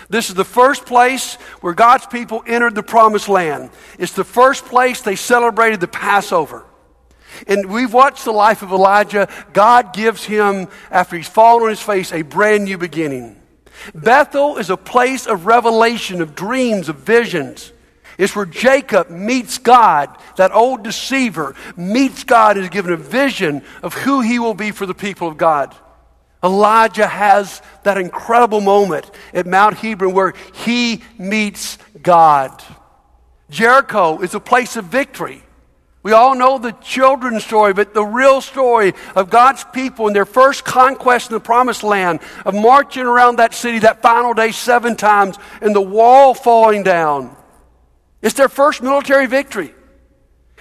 This 0.09 0.29
is 0.29 0.35
the 0.35 0.43
first 0.45 0.85
place 0.85 1.35
where 1.61 1.73
God's 1.73 2.05
people 2.07 2.43
entered 2.45 2.75
the 2.75 2.83
promised 2.83 3.29
land. 3.29 3.69
It's 3.97 4.13
the 4.13 4.23
first 4.23 4.65
place 4.65 5.01
they 5.01 5.15
celebrated 5.15 5.79
the 5.79 5.87
Passover. 5.87 6.65
And 7.47 7.71
we've 7.71 7.93
watched 7.93 8.25
the 8.25 8.31
life 8.31 8.61
of 8.61 8.71
Elijah. 8.71 9.27
God 9.53 9.93
gives 9.93 10.23
him, 10.23 10.67
after 10.89 11.17
he's 11.17 11.27
fallen 11.27 11.63
on 11.63 11.69
his 11.69 11.81
face, 11.81 12.11
a 12.11 12.21
brand 12.21 12.65
new 12.65 12.77
beginning. 12.77 13.39
Bethel 13.93 14.57
is 14.57 14.69
a 14.69 14.77
place 14.77 15.27
of 15.27 15.45
revelation, 15.45 16.21
of 16.21 16.35
dreams, 16.35 16.89
of 16.89 16.97
visions. 16.97 17.71
It's 18.17 18.35
where 18.35 18.45
Jacob 18.45 19.09
meets 19.09 19.57
God, 19.57 20.15
that 20.37 20.53
old 20.53 20.83
deceiver 20.83 21.55
meets 21.75 22.23
God 22.23 22.57
and 22.57 22.63
is 22.63 22.69
given 22.69 22.93
a 22.93 22.97
vision 22.97 23.63
of 23.81 23.93
who 23.93 24.21
he 24.21 24.39
will 24.39 24.53
be 24.53 24.71
for 24.71 24.85
the 24.85 24.93
people 24.93 25.27
of 25.27 25.37
God. 25.37 25.75
Elijah 26.43 27.07
has 27.07 27.61
that 27.83 27.97
incredible 27.97 28.61
moment 28.61 29.09
at 29.33 29.47
Mount 29.47 29.77
Hebron 29.77 30.13
where 30.13 30.33
he 30.53 31.01
meets 31.17 31.77
God. 32.01 32.61
Jericho 33.49 34.19
is 34.19 34.33
a 34.33 34.39
place 34.39 34.75
of 34.75 34.85
victory. 34.85 35.42
We 36.03 36.11
all 36.11 36.35
know 36.35 36.57
the 36.57 36.73
children's 36.73 37.45
story, 37.45 37.73
but 37.73 37.93
the 37.93 38.03
real 38.03 38.41
story 38.41 38.93
of 39.15 39.29
God's 39.29 39.63
people 39.71 40.07
and 40.07 40.15
their 40.15 40.25
first 40.25 40.65
conquest 40.65 41.29
in 41.29 41.33
the 41.33 41.39
promised 41.39 41.81
land, 41.81 42.19
of 42.45 42.53
marching 42.53 43.05
around 43.05 43.37
that 43.37 43.53
city 43.53 43.79
that 43.79 44.01
final 44.01 44.33
day 44.33 44.51
seven 44.51 44.97
times 44.97 45.37
and 45.61 45.73
the 45.73 45.81
wall 45.81 46.33
falling 46.33 46.83
down. 46.83 47.33
It's 48.21 48.35
their 48.35 48.49
first 48.49 48.83
military 48.83 49.27
victory. 49.27 49.73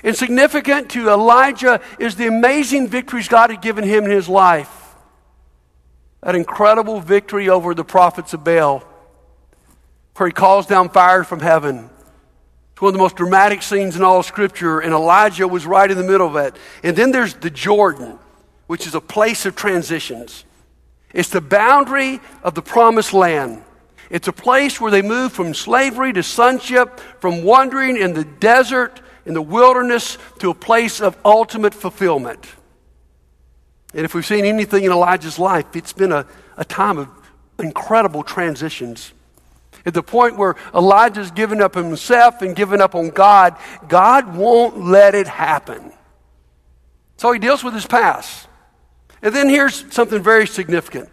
And 0.05 0.17
significant 0.17 0.91
to 0.91 1.11
Elijah 1.11 1.81
is 1.99 2.15
the 2.15 2.27
amazing 2.27 2.89
victories 2.89 3.29
God 3.29 3.51
had 3.51 3.63
given 3.63 3.85
him 3.85 4.05
in 4.05 4.11
his 4.11 4.29
life. 4.29 4.95
That 6.23 6.37
incredible 6.37 7.01
victory 7.01 7.49
over 7.49 7.75
the 7.75 7.85
prophets 7.85 8.33
of 8.33 8.45
Baal, 8.45 8.85
where 10.17 10.29
he 10.29 10.33
calls 10.33 10.67
down 10.67 10.89
fire 10.89 11.25
from 11.25 11.41
heaven. 11.41 11.91
One 12.83 12.89
of 12.89 12.95
the 12.95 12.99
most 12.99 13.15
dramatic 13.15 13.63
scenes 13.63 13.95
in 13.95 14.03
all 14.03 14.25
Scripture, 14.25 14.81
and 14.81 14.93
Elijah 14.93 15.47
was 15.47 15.65
right 15.65 15.89
in 15.89 15.97
the 15.97 16.03
middle 16.03 16.27
of 16.27 16.35
it. 16.35 16.57
And 16.83 16.97
then 16.97 17.13
there's 17.13 17.33
the 17.35 17.49
Jordan, 17.49 18.19
which 18.67 18.89
is 18.89 18.97
a 18.97 19.01
place 19.01 19.47
of 19.47 19.55
transitions. 19.55 20.45
It's 21.15 21.29
the 21.29 21.41
boundary 21.41 22.19
of 22.43 22.57
the 22.57 22.61
promised 22.61 23.13
land. 23.13 23.63
It's 24.11 24.27
a 24.27 24.33
place 24.33 24.81
where 24.81 24.91
they 24.91 25.01
move 25.01 25.31
from 25.31 25.55
slavery 25.55 26.13
to 26.15 26.25
sonship, 26.25 26.99
from 27.21 27.45
wandering 27.45 27.97
in 27.97 28.15
the 28.15 28.25
desert, 28.25 29.01
in 29.27 29.35
the 29.35 29.43
wilderness, 29.43 30.19
to 30.41 30.51
a 30.51 30.55
place 30.55 31.01
of 31.01 31.17
ultimate 31.25 31.75
fulfillment. 31.75 32.49
And 33.95 34.05
if 34.05 34.13
we've 34.13 34.27
seen 34.27 34.45
anything 34.45 34.83
in 34.83 34.91
Elijah's 34.91 35.39
life, 35.39 35.77
it's 35.77 35.93
been 35.93 36.11
a, 36.11 36.27
a 36.57 36.65
time 36.65 36.99
of 36.99 37.09
incredible 37.61 38.25
transitions. 38.25 39.13
At 39.85 39.95
the 39.95 40.03
point 40.03 40.37
where 40.37 40.57
Elijah's 40.75 41.31
given 41.31 41.61
up 41.61 41.75
himself 41.75 42.43
and 42.43 42.55
given 42.55 42.81
up 42.81 42.95
on 42.95 43.11
God, 43.11 43.57
God 43.89 44.37
won't 44.37 44.85
let 44.85 45.15
it 45.15 45.27
happen. 45.27 45.93
So 47.17 47.33
he 47.33 47.39
deals 47.39 47.65
with 47.65 47.75
his 47.75 47.87
past. 47.87 48.49
And 49.23 49.35
then 49.35 49.49
here's 49.49 49.93
something 49.93 50.23
very 50.23 50.47
significant 50.47 51.09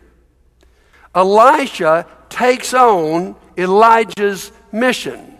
Elisha 1.16 2.08
takes 2.30 2.74
on 2.74 3.36
Elijah's 3.58 4.52
mission. 4.72 5.38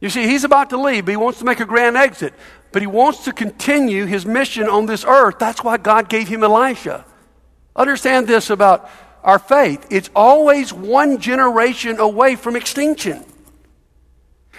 You 0.00 0.08
see, 0.08 0.26
he's 0.26 0.44
about 0.44 0.70
to 0.70 0.80
leave, 0.80 1.04
but 1.04 1.10
he 1.10 1.16
wants 1.18 1.40
to 1.40 1.44
make 1.44 1.60
a 1.60 1.66
grand 1.66 1.96
exit 1.96 2.32
but 2.72 2.82
he 2.82 2.86
wants 2.86 3.24
to 3.24 3.32
continue 3.32 4.06
his 4.06 4.24
mission 4.24 4.68
on 4.68 4.86
this 4.86 5.04
earth. 5.04 5.38
That's 5.38 5.64
why 5.64 5.76
God 5.76 6.08
gave 6.08 6.28
him 6.28 6.44
Elisha. 6.44 7.04
Understand 7.74 8.26
this 8.26 8.50
about 8.50 8.88
our 9.22 9.38
faith 9.38 9.86
it's 9.90 10.10
always 10.14 10.72
one 10.72 11.18
generation 11.18 11.98
away 11.98 12.36
from 12.36 12.56
extinction. 12.56 13.24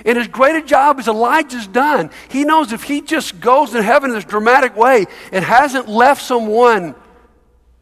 And 0.06 0.18
as 0.18 0.28
great 0.28 0.56
a 0.56 0.66
job 0.66 1.00
as 1.00 1.08
Elijah's 1.08 1.68
done, 1.68 2.10
he 2.30 2.44
knows 2.44 2.72
if 2.72 2.84
he 2.84 3.02
just 3.02 3.40
goes 3.40 3.76
in 3.76 3.84
heaven 3.84 4.10
in 4.10 4.16
this 4.16 4.26
dramatic 4.26 4.76
way 4.76 5.06
and 5.32 5.46
hasn't 5.46 5.88
left 5.88 6.24
someone 6.24 6.96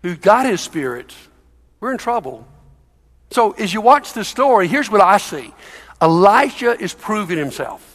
who 0.04 0.16
got 0.16 0.46
his 0.46 0.60
spirit, 0.62 1.14
we're 1.80 1.92
in 1.92 1.98
trouble. 1.98 2.46
So 3.32 3.52
as 3.52 3.74
you 3.74 3.82
watch 3.82 4.14
this 4.14 4.28
story, 4.28 4.68
here's 4.68 4.90
what 4.90 5.02
I 5.02 5.18
see 5.18 5.54
Elisha 6.02 6.82
is 6.82 6.94
proving 6.94 7.38
himself. 7.38 7.86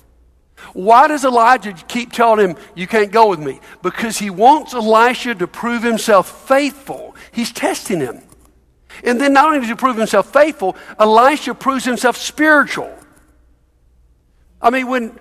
Why 0.72 1.08
does 1.08 1.24
Elijah 1.24 1.72
keep 1.88 2.12
telling 2.12 2.50
him, 2.50 2.56
You 2.74 2.86
can't 2.86 3.12
go 3.12 3.28
with 3.28 3.40
me? 3.40 3.60
Because 3.82 4.18
he 4.18 4.30
wants 4.30 4.72
Elisha 4.72 5.34
to 5.34 5.46
prove 5.46 5.82
himself 5.82 6.48
faithful. 6.48 7.14
He's 7.32 7.52
testing 7.52 8.00
him. 8.00 8.22
And 9.02 9.20
then 9.20 9.32
not 9.32 9.46
only 9.46 9.60
does 9.60 9.68
he 9.68 9.74
prove 9.74 9.96
himself 9.96 10.32
faithful, 10.32 10.76
Elisha 10.98 11.54
proves 11.54 11.84
himself 11.84 12.16
spiritual. 12.16 12.92
I 14.60 14.70
mean, 14.70 14.86
when, 14.86 15.18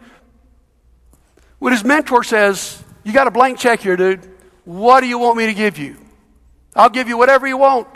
when 1.60 1.74
his 1.74 1.84
mentor 1.84 2.24
says, 2.24 2.82
You 3.04 3.14
got 3.14 3.28
a 3.28 3.32
blank 3.32 3.60
check 3.60 3.82
here, 3.82 3.98
dude. 3.98 4.30
What 4.66 5.02
do 5.02 5.08
you 5.08 5.18
want 5.18 5.38
me 5.38 5.48
to 5.48 5.54
give 5.54 5.78
you? 5.78 5.98
I'll 6.76 6.90
give 6.90 7.08
you 7.08 7.18
whatever 7.18 7.48
you 7.48 7.58
want. 7.58 7.88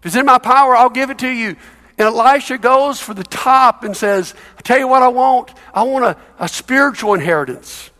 If 0.00 0.06
it's 0.06 0.16
in 0.16 0.26
my 0.26 0.38
power, 0.38 0.76
I'll 0.76 0.90
give 0.90 1.10
it 1.10 1.18
to 1.20 1.28
you. 1.28 1.56
And 1.98 2.08
Elisha 2.08 2.58
goes 2.58 3.00
for 3.00 3.14
the 3.14 3.24
top 3.24 3.82
and 3.82 3.96
says, 3.96 4.34
I 4.58 4.60
tell 4.60 4.78
you 4.78 4.86
what 4.86 5.02
I 5.02 5.08
want. 5.08 5.52
I 5.72 5.82
want 5.84 6.04
a, 6.04 6.16
a 6.38 6.48
spiritual 6.48 7.14
inheritance. 7.14 7.90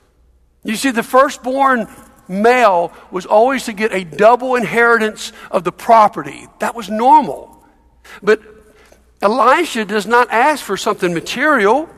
You 0.62 0.76
see, 0.76 0.90
the 0.90 1.02
firstborn 1.02 1.88
male 2.28 2.92
was 3.10 3.26
always 3.26 3.64
to 3.64 3.72
get 3.72 3.92
a 3.92 4.04
double 4.04 4.56
inheritance 4.56 5.32
of 5.50 5.64
the 5.64 5.72
property. 5.72 6.46
That 6.58 6.74
was 6.74 6.88
normal. 6.88 7.64
But 8.22 8.40
Elisha 9.22 9.84
does 9.84 10.06
not 10.06 10.30
ask 10.30 10.64
for 10.64 10.76
something 10.76 11.14
material, 11.14 11.88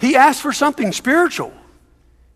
he 0.00 0.16
asks 0.16 0.42
for 0.42 0.52
something 0.52 0.92
spiritual. 0.92 1.52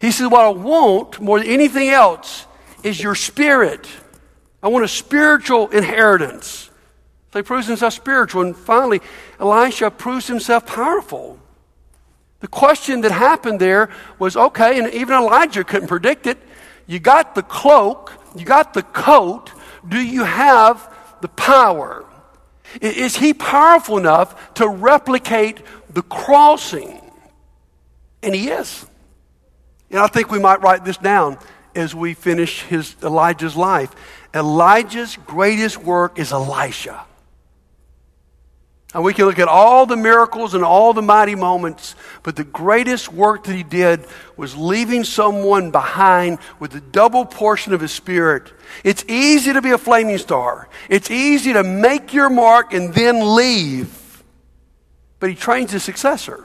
He 0.00 0.10
says, 0.12 0.30
What 0.30 0.44
I 0.44 0.48
want 0.48 1.20
more 1.20 1.38
than 1.38 1.48
anything 1.48 1.90
else 1.90 2.46
is 2.82 3.02
your 3.02 3.14
spirit. 3.14 3.86
I 4.62 4.68
want 4.68 4.84
a 4.84 4.88
spiritual 4.88 5.68
inheritance. 5.68 6.70
So 7.32 7.38
he 7.38 7.42
proves 7.42 7.66
himself 7.66 7.94
spiritual. 7.94 8.42
And 8.42 8.56
finally, 8.56 9.00
Elisha 9.38 9.90
proves 9.90 10.26
himself 10.26 10.66
powerful. 10.66 11.38
The 12.40 12.48
question 12.48 13.02
that 13.02 13.12
happened 13.12 13.60
there 13.60 13.90
was 14.18 14.36
okay, 14.36 14.78
and 14.78 14.92
even 14.94 15.14
Elijah 15.14 15.62
couldn't 15.62 15.88
predict 15.88 16.26
it. 16.26 16.38
You 16.86 16.98
got 16.98 17.34
the 17.34 17.42
cloak, 17.42 18.12
you 18.36 18.44
got 18.44 18.74
the 18.74 18.82
coat. 18.82 19.52
Do 19.86 19.98
you 19.98 20.24
have 20.24 20.92
the 21.20 21.28
power? 21.28 22.04
Is 22.80 23.16
he 23.16 23.34
powerful 23.34 23.98
enough 23.98 24.54
to 24.54 24.68
replicate 24.68 25.62
the 25.92 26.02
crossing? 26.02 27.00
And 28.22 28.34
he 28.34 28.48
is. 28.48 28.86
And 29.90 29.98
I 29.98 30.06
think 30.06 30.30
we 30.30 30.38
might 30.38 30.60
write 30.60 30.84
this 30.84 30.96
down 30.96 31.38
as 31.74 31.94
we 31.94 32.14
finish 32.14 32.62
his 32.62 32.94
Elijah's 33.02 33.56
life. 33.56 33.94
Elijah's 34.34 35.16
greatest 35.26 35.78
work 35.78 36.18
is 36.18 36.32
Elisha. 36.32 37.04
And 38.92 39.04
we 39.04 39.14
can 39.14 39.26
look 39.26 39.38
at 39.38 39.46
all 39.46 39.86
the 39.86 39.96
miracles 39.96 40.54
and 40.54 40.64
all 40.64 40.92
the 40.92 41.02
mighty 41.02 41.36
moments, 41.36 41.94
but 42.24 42.34
the 42.34 42.42
greatest 42.42 43.12
work 43.12 43.44
that 43.44 43.54
he 43.54 43.62
did 43.62 44.04
was 44.36 44.56
leaving 44.56 45.04
someone 45.04 45.70
behind 45.70 46.38
with 46.58 46.74
a 46.74 46.80
double 46.80 47.24
portion 47.24 47.72
of 47.72 47.80
his 47.80 47.92
spirit. 47.92 48.52
It's 48.82 49.04
easy 49.06 49.52
to 49.52 49.62
be 49.62 49.70
a 49.70 49.78
flaming 49.78 50.18
star. 50.18 50.68
It's 50.88 51.08
easy 51.08 51.52
to 51.52 51.62
make 51.62 52.12
your 52.12 52.28
mark 52.28 52.74
and 52.74 52.92
then 52.92 53.36
leave. 53.36 54.24
But 55.20 55.30
he 55.30 55.36
trains 55.36 55.70
his 55.70 55.84
successor. 55.84 56.44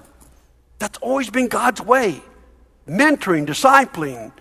That's 0.77 0.99
always 0.99 1.31
been 1.31 1.47
God's 1.47 1.81
way. 1.81 2.21
Mentoring, 2.87 3.47
discipling, 3.47 4.31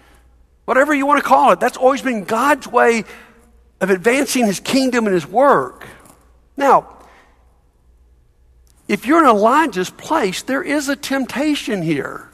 whatever 0.66 0.92
you 0.92 1.06
want 1.06 1.22
to 1.22 1.26
call 1.26 1.52
it, 1.52 1.60
that's 1.60 1.78
always 1.78 2.02
been 2.02 2.24
God's 2.24 2.68
way 2.68 3.04
of 3.80 3.88
advancing 3.88 4.44
his 4.44 4.60
kingdom 4.60 5.06
and 5.06 5.14
his 5.14 5.26
work. 5.26 5.86
Now, 6.54 6.90
if 8.88 9.06
you're 9.06 9.20
in 9.20 9.28
Elijah's 9.28 9.90
place, 9.90 10.42
there 10.42 10.62
is 10.62 10.88
a 10.88 10.96
temptation 10.96 11.82
here. 11.82 12.30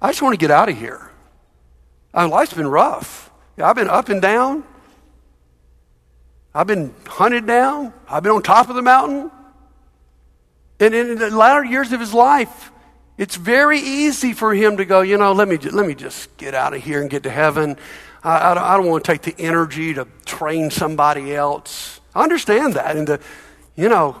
I 0.00 0.08
just 0.08 0.22
want 0.22 0.34
to 0.34 0.38
get 0.38 0.50
out 0.50 0.68
of 0.68 0.78
here. 0.78 1.10
My 2.12 2.24
life's 2.24 2.54
been 2.54 2.68
rough. 2.68 3.30
I've 3.58 3.76
been 3.76 3.88
up 3.88 4.08
and 4.08 4.22
down. 4.22 4.64
I've 6.54 6.66
been 6.66 6.94
hunted 7.06 7.46
down. 7.46 7.92
I've 8.08 8.22
been 8.22 8.32
on 8.32 8.42
top 8.42 8.68
of 8.68 8.76
the 8.76 8.82
mountain. 8.82 9.30
And 10.80 10.94
in 10.94 11.18
the 11.18 11.30
latter 11.30 11.64
years 11.64 11.92
of 11.92 12.00
his 12.00 12.14
life, 12.14 12.70
it's 13.16 13.36
very 13.36 13.78
easy 13.78 14.32
for 14.32 14.54
him 14.54 14.76
to 14.78 14.84
go, 14.84 15.02
you 15.02 15.16
know, 15.16 15.32
let 15.32 15.48
me, 15.48 15.56
let 15.56 15.86
me 15.86 15.94
just 15.94 16.36
get 16.36 16.54
out 16.54 16.74
of 16.74 16.82
here 16.82 17.00
and 17.00 17.08
get 17.10 17.22
to 17.24 17.30
heaven. 17.30 17.76
I, 18.22 18.50
I, 18.50 18.54
don't, 18.54 18.64
I 18.64 18.76
don't 18.76 18.86
want 18.86 19.04
to 19.04 19.12
take 19.12 19.22
the 19.22 19.40
energy 19.40 19.94
to 19.94 20.06
train 20.24 20.70
somebody 20.70 21.34
else. 21.34 22.00
I 22.14 22.22
understand 22.22 22.74
that. 22.74 22.96
And 22.96 23.06
the, 23.06 23.20
you 23.76 23.88
know, 23.88 24.20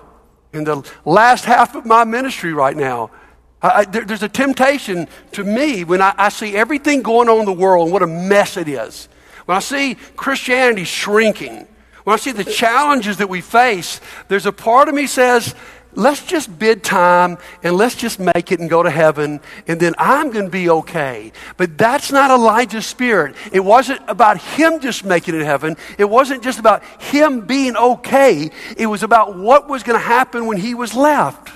in 0.54 0.64
the 0.64 0.88
last 1.04 1.44
half 1.44 1.74
of 1.74 1.84
my 1.84 2.04
ministry 2.04 2.52
right 2.52 2.76
now, 2.76 3.10
I, 3.60 3.84
there, 3.84 4.04
there's 4.04 4.22
a 4.22 4.28
temptation 4.28 5.08
to 5.32 5.42
me 5.42 5.84
when 5.84 6.02
I, 6.02 6.14
I 6.16 6.28
see 6.28 6.54
everything 6.56 7.02
going 7.02 7.28
on 7.28 7.40
in 7.40 7.46
the 7.46 7.52
world 7.52 7.86
and 7.86 7.92
what 7.92 8.02
a 8.02 8.06
mess 8.06 8.56
it 8.56 8.68
is. 8.68 9.08
When 9.46 9.56
I 9.56 9.60
see 9.60 9.96
Christianity 10.16 10.84
shrinking, 10.84 11.66
when 12.04 12.14
I 12.14 12.16
see 12.18 12.32
the 12.32 12.44
challenges 12.44 13.16
that 13.16 13.28
we 13.28 13.40
face, 13.40 14.00
there's 14.28 14.46
a 14.46 14.52
part 14.52 14.88
of 14.88 14.94
me 14.94 15.06
says, 15.06 15.54
let's 15.96 16.24
just 16.24 16.58
bid 16.58 16.82
time 16.82 17.38
and 17.62 17.76
let's 17.76 17.94
just 17.94 18.18
make 18.18 18.52
it 18.52 18.60
and 18.60 18.68
go 18.68 18.82
to 18.82 18.90
heaven 18.90 19.40
and 19.66 19.80
then 19.80 19.94
I'm 19.98 20.30
going 20.30 20.46
to 20.46 20.50
be 20.50 20.68
okay. 20.70 21.32
But 21.56 21.76
that's 21.78 22.10
not 22.12 22.30
Elijah's 22.30 22.86
spirit. 22.86 23.36
It 23.52 23.60
wasn't 23.60 24.00
about 24.08 24.40
him 24.40 24.80
just 24.80 25.04
making 25.04 25.34
it 25.34 25.38
to 25.38 25.44
heaven. 25.44 25.76
It 25.98 26.08
wasn't 26.08 26.42
just 26.42 26.58
about 26.58 26.84
him 27.00 27.40
being 27.40 27.76
okay. 27.76 28.50
It 28.76 28.86
was 28.86 29.02
about 29.02 29.36
what 29.36 29.68
was 29.68 29.82
going 29.82 29.98
to 29.98 30.04
happen 30.04 30.46
when 30.46 30.56
he 30.56 30.74
was 30.74 30.94
left. 30.94 31.50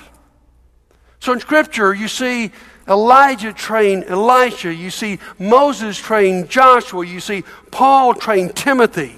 So 1.19 1.33
in 1.33 1.39
scripture, 1.39 1.93
you 1.93 2.07
see 2.07 2.51
Elijah 2.87 3.53
train 3.53 4.03
Elisha. 4.03 4.73
You 4.73 4.89
see 4.89 5.19
Moses 5.37 5.97
train 5.97 6.47
Joshua. 6.47 7.05
You 7.05 7.19
see 7.19 7.43
Paul 7.71 8.13
train 8.15 8.49
Timothy. 8.49 9.15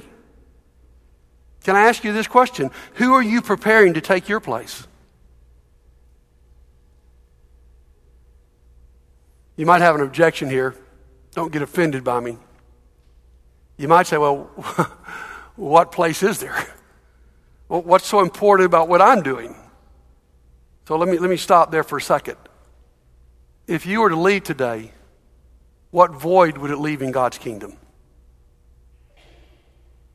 Can 1.63 1.75
I 1.75 1.81
ask 1.81 2.03
you 2.03 2.11
this 2.11 2.27
question? 2.27 2.71
Who 2.95 3.13
are 3.13 3.21
you 3.21 3.41
preparing 3.41 3.93
to 3.93 4.01
take 4.01 4.27
your 4.27 4.39
place? 4.39 4.87
You 9.61 9.67
might 9.67 9.81
have 9.81 9.93
an 9.93 10.01
objection 10.01 10.49
here. 10.49 10.73
Don't 11.35 11.51
get 11.51 11.61
offended 11.61 12.03
by 12.03 12.19
me. 12.19 12.35
You 13.77 13.87
might 13.87 14.07
say, 14.07 14.17
well, 14.17 14.45
what 15.55 15.91
place 15.91 16.23
is 16.23 16.39
there? 16.39 16.65
Well, 17.69 17.83
what's 17.83 18.07
so 18.07 18.21
important 18.21 18.65
about 18.65 18.89
what 18.89 19.03
I'm 19.03 19.21
doing? 19.21 19.55
So 20.87 20.97
let 20.97 21.07
me, 21.07 21.19
let 21.19 21.29
me 21.29 21.37
stop 21.37 21.69
there 21.69 21.83
for 21.83 21.99
a 21.99 22.01
second. 22.01 22.37
If 23.67 23.85
you 23.85 24.01
were 24.01 24.09
to 24.09 24.15
leave 24.15 24.45
today, 24.45 24.93
what 25.91 26.09
void 26.09 26.57
would 26.57 26.71
it 26.71 26.77
leave 26.77 27.03
in 27.03 27.11
God's 27.11 27.37
kingdom? 27.37 27.77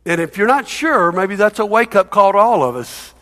And 0.04 0.20
if 0.20 0.36
you're 0.36 0.48
not 0.48 0.66
sure, 0.66 1.12
maybe 1.12 1.36
that's 1.36 1.60
a 1.60 1.66
wake 1.66 1.94
up 1.94 2.10
call 2.10 2.32
to 2.32 2.38
all 2.38 2.64
of 2.64 2.74
us. 2.74 3.14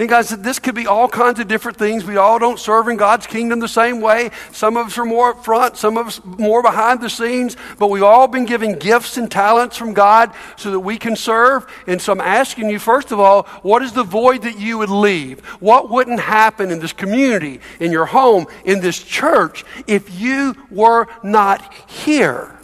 And 0.00 0.08
guys, 0.08 0.30
this 0.30 0.58
could 0.58 0.74
be 0.74 0.86
all 0.86 1.08
kinds 1.08 1.40
of 1.40 1.46
different 1.46 1.76
things. 1.76 2.06
We 2.06 2.16
all 2.16 2.38
don't 2.38 2.58
serve 2.58 2.88
in 2.88 2.96
God's 2.96 3.26
kingdom 3.26 3.60
the 3.60 3.68
same 3.68 4.00
way. 4.00 4.30
Some 4.50 4.78
of 4.78 4.86
us 4.86 4.96
are 4.96 5.04
more 5.04 5.32
up 5.32 5.44
front, 5.44 5.76
some 5.76 5.98
of 5.98 6.06
us 6.06 6.22
more 6.24 6.62
behind 6.62 7.02
the 7.02 7.10
scenes, 7.10 7.54
but 7.78 7.88
we've 7.88 8.02
all 8.02 8.26
been 8.26 8.46
given 8.46 8.78
gifts 8.78 9.18
and 9.18 9.30
talents 9.30 9.76
from 9.76 9.92
God 9.92 10.32
so 10.56 10.70
that 10.70 10.80
we 10.80 10.96
can 10.96 11.16
serve. 11.16 11.66
And 11.86 12.00
so 12.00 12.12
I'm 12.12 12.20
asking 12.22 12.70
you, 12.70 12.78
first 12.78 13.12
of 13.12 13.20
all, 13.20 13.42
what 13.60 13.82
is 13.82 13.92
the 13.92 14.02
void 14.02 14.40
that 14.42 14.58
you 14.58 14.78
would 14.78 14.88
leave? 14.88 15.40
What 15.60 15.90
wouldn't 15.90 16.20
happen 16.20 16.70
in 16.70 16.78
this 16.78 16.94
community, 16.94 17.60
in 17.78 17.92
your 17.92 18.06
home, 18.06 18.46
in 18.64 18.80
this 18.80 19.02
church 19.02 19.66
if 19.86 20.18
you 20.18 20.56
were 20.70 21.08
not 21.22 21.74
here? 21.90 22.58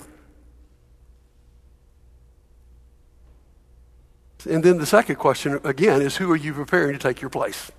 And 4.48 4.62
then 4.62 4.78
the 4.78 4.86
second 4.86 5.16
question, 5.16 5.60
again, 5.64 6.02
is 6.02 6.16
who 6.16 6.30
are 6.30 6.36
you 6.36 6.52
preparing 6.52 6.92
to 6.92 6.98
take 6.98 7.20
your 7.20 7.30
place? 7.30 7.70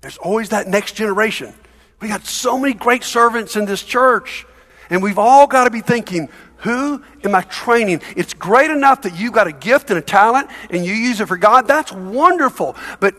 There's 0.00 0.18
always 0.18 0.50
that 0.50 0.68
next 0.68 0.92
generation. 0.92 1.54
We 2.00 2.08
got 2.08 2.24
so 2.24 2.58
many 2.58 2.74
great 2.74 3.02
servants 3.02 3.56
in 3.56 3.64
this 3.64 3.82
church, 3.82 4.46
and 4.90 5.02
we've 5.02 5.18
all 5.18 5.46
got 5.46 5.64
to 5.64 5.70
be 5.70 5.80
thinking, 5.80 6.28
who 6.58 7.02
am 7.24 7.34
I 7.34 7.42
training? 7.42 8.02
It's 8.16 8.34
great 8.34 8.70
enough 8.70 9.02
that 9.02 9.18
you've 9.18 9.32
got 9.32 9.46
a 9.46 9.52
gift 9.52 9.90
and 9.90 9.98
a 9.98 10.02
talent 10.02 10.50
and 10.70 10.84
you 10.84 10.92
use 10.92 11.20
it 11.20 11.28
for 11.28 11.36
God. 11.36 11.68
That's 11.68 11.92
wonderful. 11.92 12.76
But 12.98 13.14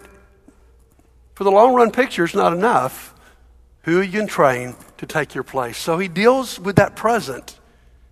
for 1.36 1.46
the 1.46 1.52
long 1.52 1.74
run 1.74 1.92
picture, 1.92 2.26
it's 2.26 2.36
not 2.36 2.52
enough. 2.52 3.14
Who 3.84 4.02
you 4.02 4.20
can 4.20 4.28
train 4.28 4.76
to 4.98 5.06
take 5.06 5.34
your 5.34 5.46
place? 5.46 5.78
So 5.78 5.98
he 6.00 6.10
deals 6.10 6.60
with 6.60 6.76
that 6.76 6.98
present. 6.98 7.58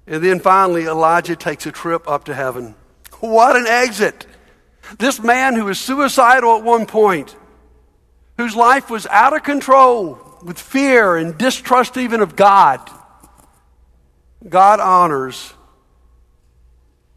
And 0.06 0.24
then 0.24 0.40
finally, 0.40 0.86
Elijah 0.86 1.36
takes 1.36 1.66
a 1.66 1.72
trip 1.74 2.08
up 2.08 2.24
to 2.26 2.34
heaven. 2.34 2.76
What 3.20 3.56
an 3.56 3.68
exit. 3.68 4.26
This 5.00 5.20
man 5.20 5.56
who 5.56 5.66
was 5.66 5.80
suicidal 5.80 6.58
at 6.58 6.64
one 6.64 6.86
point, 6.86 7.36
whose 8.38 8.56
life 8.56 8.90
was 8.90 9.06
out 9.08 9.36
of 9.36 9.44
control 9.44 10.20
with 10.44 10.60
fear 10.60 11.18
and 11.18 11.38
distrust 11.38 11.98
even 11.98 12.22
of 12.22 12.36
God, 12.36 12.80
God 14.48 14.80
honors 14.80 15.54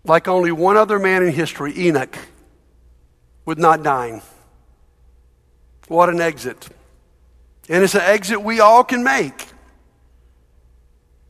like 0.05 0.29
only 0.29 0.51
one 0.51 0.77
other 0.77 0.99
man 0.99 1.23
in 1.23 1.33
history, 1.33 1.73
Enoch, 1.77 2.17
with 3.45 3.59
not 3.59 3.83
dying. 3.83 4.23
What 5.89 6.09
an 6.09 6.21
exit. 6.21 6.69
And 7.69 7.85
it's 7.85 7.95
an 7.95 8.01
exit 8.01 8.43
we 8.43 8.61
all 8.61 8.85
can 8.85 9.05
make. 9.05 9.50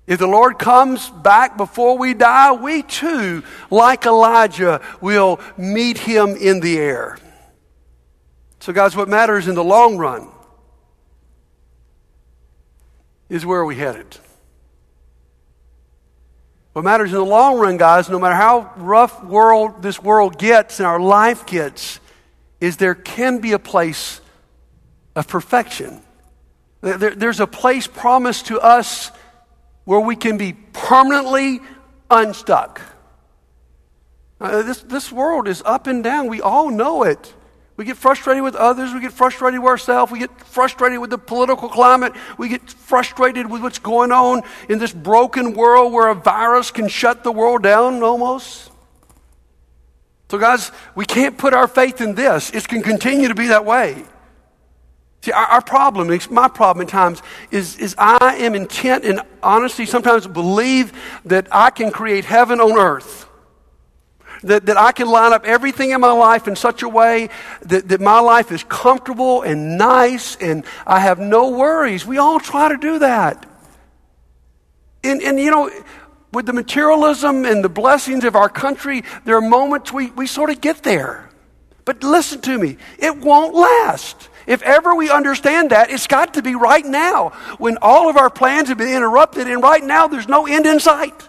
If 0.07 0.19
the 0.19 0.27
Lord 0.27 0.59
comes 0.59 1.09
back 1.09 1.57
before 1.57 1.97
we 1.97 2.15
die, 2.15 2.53
we 2.53 2.83
too, 2.83 3.45
like 3.71 4.07
Elijah, 4.07 4.81
will 5.01 5.41
meet 5.57 5.99
him 5.99 6.31
in 6.31 6.61
the 6.61 6.79
air. 6.79 7.19
So, 8.59 8.73
guys, 8.73 8.97
what 8.97 9.09
matters 9.09 9.49
in 9.49 9.55
the 9.55 9.65
long 9.65 9.97
run 9.97 10.29
is 13.29 13.47
where 13.47 13.61
are 13.61 13.65
we 13.65 13.77
headed? 13.77 14.19
What 16.73 16.85
matters 16.85 17.11
in 17.11 17.17
the 17.17 17.25
long 17.25 17.59
run, 17.59 17.77
guys, 17.79 18.09
no 18.09 18.19
matter 18.19 18.35
how 18.35 18.73
rough 18.77 19.25
world 19.25 19.83
this 19.83 20.01
world 20.03 20.39
gets 20.39 20.79
and 20.79 20.87
our 20.87 21.01
life 21.01 21.47
gets, 21.47 22.01
is 22.61 22.77
there 22.77 22.95
can 22.95 23.39
be 23.39 23.53
a 23.53 23.59
place 23.59 24.21
of 25.17 25.27
perfection. 25.27 26.01
There, 26.81 27.15
there's 27.15 27.41
a 27.41 27.47
place 27.47 27.87
promised 27.87 28.47
to 28.47 28.61
us 28.61 29.11
where 29.85 30.01
we 30.01 30.16
can 30.16 30.37
be 30.37 30.53
permanently 30.73 31.61
unstuck. 32.11 32.81
Uh, 34.40 34.62
this, 34.62 34.83
this 34.83 35.12
world 35.12 35.47
is 35.47 35.62
up 35.66 35.87
and 35.87 36.03
down. 36.03 36.29
We 36.29 36.40
all 36.40 36.71
know 36.71 37.03
it. 37.03 37.35
We 37.77 37.85
get 37.87 37.97
frustrated 37.97 38.43
with 38.43 38.57
others. 38.57 38.93
We 38.93 39.01
get 39.01 39.12
frustrated 39.12 39.61
with 39.61 39.69
ourselves. 39.69 40.12
We 40.12 40.19
get 40.19 40.38
frustrated 40.40 40.99
with 40.99 41.09
the 41.09 41.19
political 41.19 41.69
climate. 41.69 42.12
We 42.37 42.49
get 42.49 42.69
frustrated 42.69 43.51
with 43.51 43.62
what's 43.62 43.79
going 43.79 44.12
on 44.12 44.43
in 44.69 44.79
this 44.79 44.93
broken 44.93 45.55
world 45.55 45.93
where 45.93 46.09
a 46.09 46.14
virus 46.14 46.71
can 46.71 46.88
shut 46.88 47.25
the 47.25 47.33
world 47.33 47.62
down 47.62 48.03
almost. 48.03 48.71
So, 50.31 50.38
guys, 50.38 50.73
we 50.95 51.07
can't 51.07 51.38
put 51.38 51.55
our 51.55 51.66
faith 51.66 52.01
in 52.01 52.14
this. 52.14 52.51
It 52.51 52.69
can 52.69 52.83
continue 52.83 53.29
to 53.29 53.35
be 53.35 53.49
that 53.49 53.64
way. 53.64 54.05
See, 55.23 55.33
our, 55.33 55.45
our, 55.45 55.63
problem, 55.63 56.19
my 56.31 56.49
problem 56.49 56.87
at 56.87 56.91
times, 56.91 57.23
is, 57.51 57.77
is 57.77 57.95
I 57.99 58.37
am 58.37 58.55
intent 58.55 59.05
and 59.05 59.21
honestly 59.43 59.85
sometimes 59.85 60.27
believe 60.27 60.93
that 61.27 61.47
I 61.53 61.71
can 61.71 61.91
create 61.91 62.25
heaven 62.25 62.61
on 62.61 62.79
earth. 62.79 63.27
That, 64.43 64.65
that 64.67 64.79
I 64.79 64.93
can 64.93 65.07
line 65.07 65.35
up 65.35 65.45
everything 65.45 65.91
in 65.91 66.01
my 66.01 66.13
life 66.13 66.49
in 66.49 66.57
such 66.57 66.83
a 66.83 66.89
way 66.89 67.29
that, 67.67 67.89
that 67.89 68.01
my 68.01 68.21
life 68.21 68.51
is 68.51 68.65
comfortable 68.65 69.43
and 69.43 69.77
nice 69.77 70.37
and 70.37 70.65
I 70.87 71.01
have 71.01 71.19
no 71.19 71.51
worries. 71.51 72.07
We 72.07 72.17
all 72.17 72.41
try 72.41 72.71
to 72.71 72.79
do 72.79 73.01
that. 73.01 73.47
And, 75.05 75.21
and 75.21 75.39
you 75.39 75.51
know, 75.51 75.71
with 76.33 76.47
the 76.47 76.55
materialism 76.55 77.45
and 77.45 77.63
the 77.63 77.69
blessings 77.69 78.25
of 78.25 78.35
our 78.35 78.49
country, 78.49 79.03
there 79.27 79.37
are 79.37 79.43
moments 79.43 79.93
we, 79.93 80.11
we 80.13 80.27
sort 80.27 80.49
of 80.49 80.63
get 80.63 80.85
there. 80.85 81.29
But 81.85 82.03
listen 82.03 82.41
to 82.43 82.59
me, 82.59 82.79
it 82.99 83.19
won't 83.19 83.55
last. 83.55 84.30
If 84.51 84.63
ever 84.63 84.97
we 84.97 85.09
understand 85.09 85.71
that, 85.71 85.93
it's 85.93 86.09
got 86.09 86.35
to 86.35 86.43
be 86.43 86.57
right 86.57 86.85
now 86.85 87.29
when 87.59 87.79
all 87.81 88.11
of 88.11 88.17
our 88.17 88.29
plans 88.29 88.69
have 88.69 88.79
been 88.79 88.93
interrupted, 88.93 89.47
and 89.47 89.63
right 89.63 89.83
now 89.83 90.09
there's 90.09 90.27
no 90.27 90.45
end 90.49 90.67
in 90.67 90.81
sight. 90.81 91.29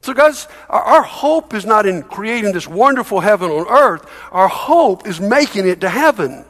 So, 0.00 0.14
guys, 0.14 0.48
our, 0.70 1.02
hope 1.02 1.52
is 1.52 1.66
not 1.66 1.84
in 1.84 2.02
creating 2.02 2.54
this 2.54 2.66
wonderful 2.66 3.20
heaven 3.20 3.50
on 3.50 3.68
earth, 3.68 4.10
our 4.32 4.48
hope 4.48 5.06
is 5.06 5.20
making 5.20 5.68
it 5.68 5.82
to 5.82 5.90
heaven. 5.90 6.46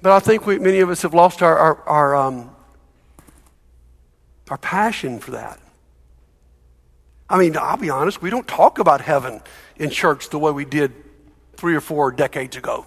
But 0.00 0.12
I 0.12 0.20
think 0.20 0.46
we, 0.46 0.60
many 0.60 0.78
of 0.78 0.88
us 0.88 1.02
have 1.02 1.14
lost 1.14 1.42
our, 1.42 1.58
our, 1.58 1.82
our, 1.88 2.14
um, 2.14 2.54
our 4.50 4.58
passion 4.58 5.18
for 5.18 5.32
that. 5.32 5.58
I 7.28 7.38
mean, 7.38 7.56
I'll 7.56 7.76
be 7.76 7.90
honest, 7.90 8.22
we 8.22 8.30
don't 8.30 8.46
talk 8.46 8.78
about 8.78 9.00
heaven 9.00 9.40
in 9.74 9.90
church 9.90 10.28
the 10.28 10.38
way 10.38 10.52
we 10.52 10.64
did 10.64 10.92
three 11.56 11.74
or 11.74 11.80
four 11.80 12.12
decades 12.12 12.56
ago. 12.56 12.86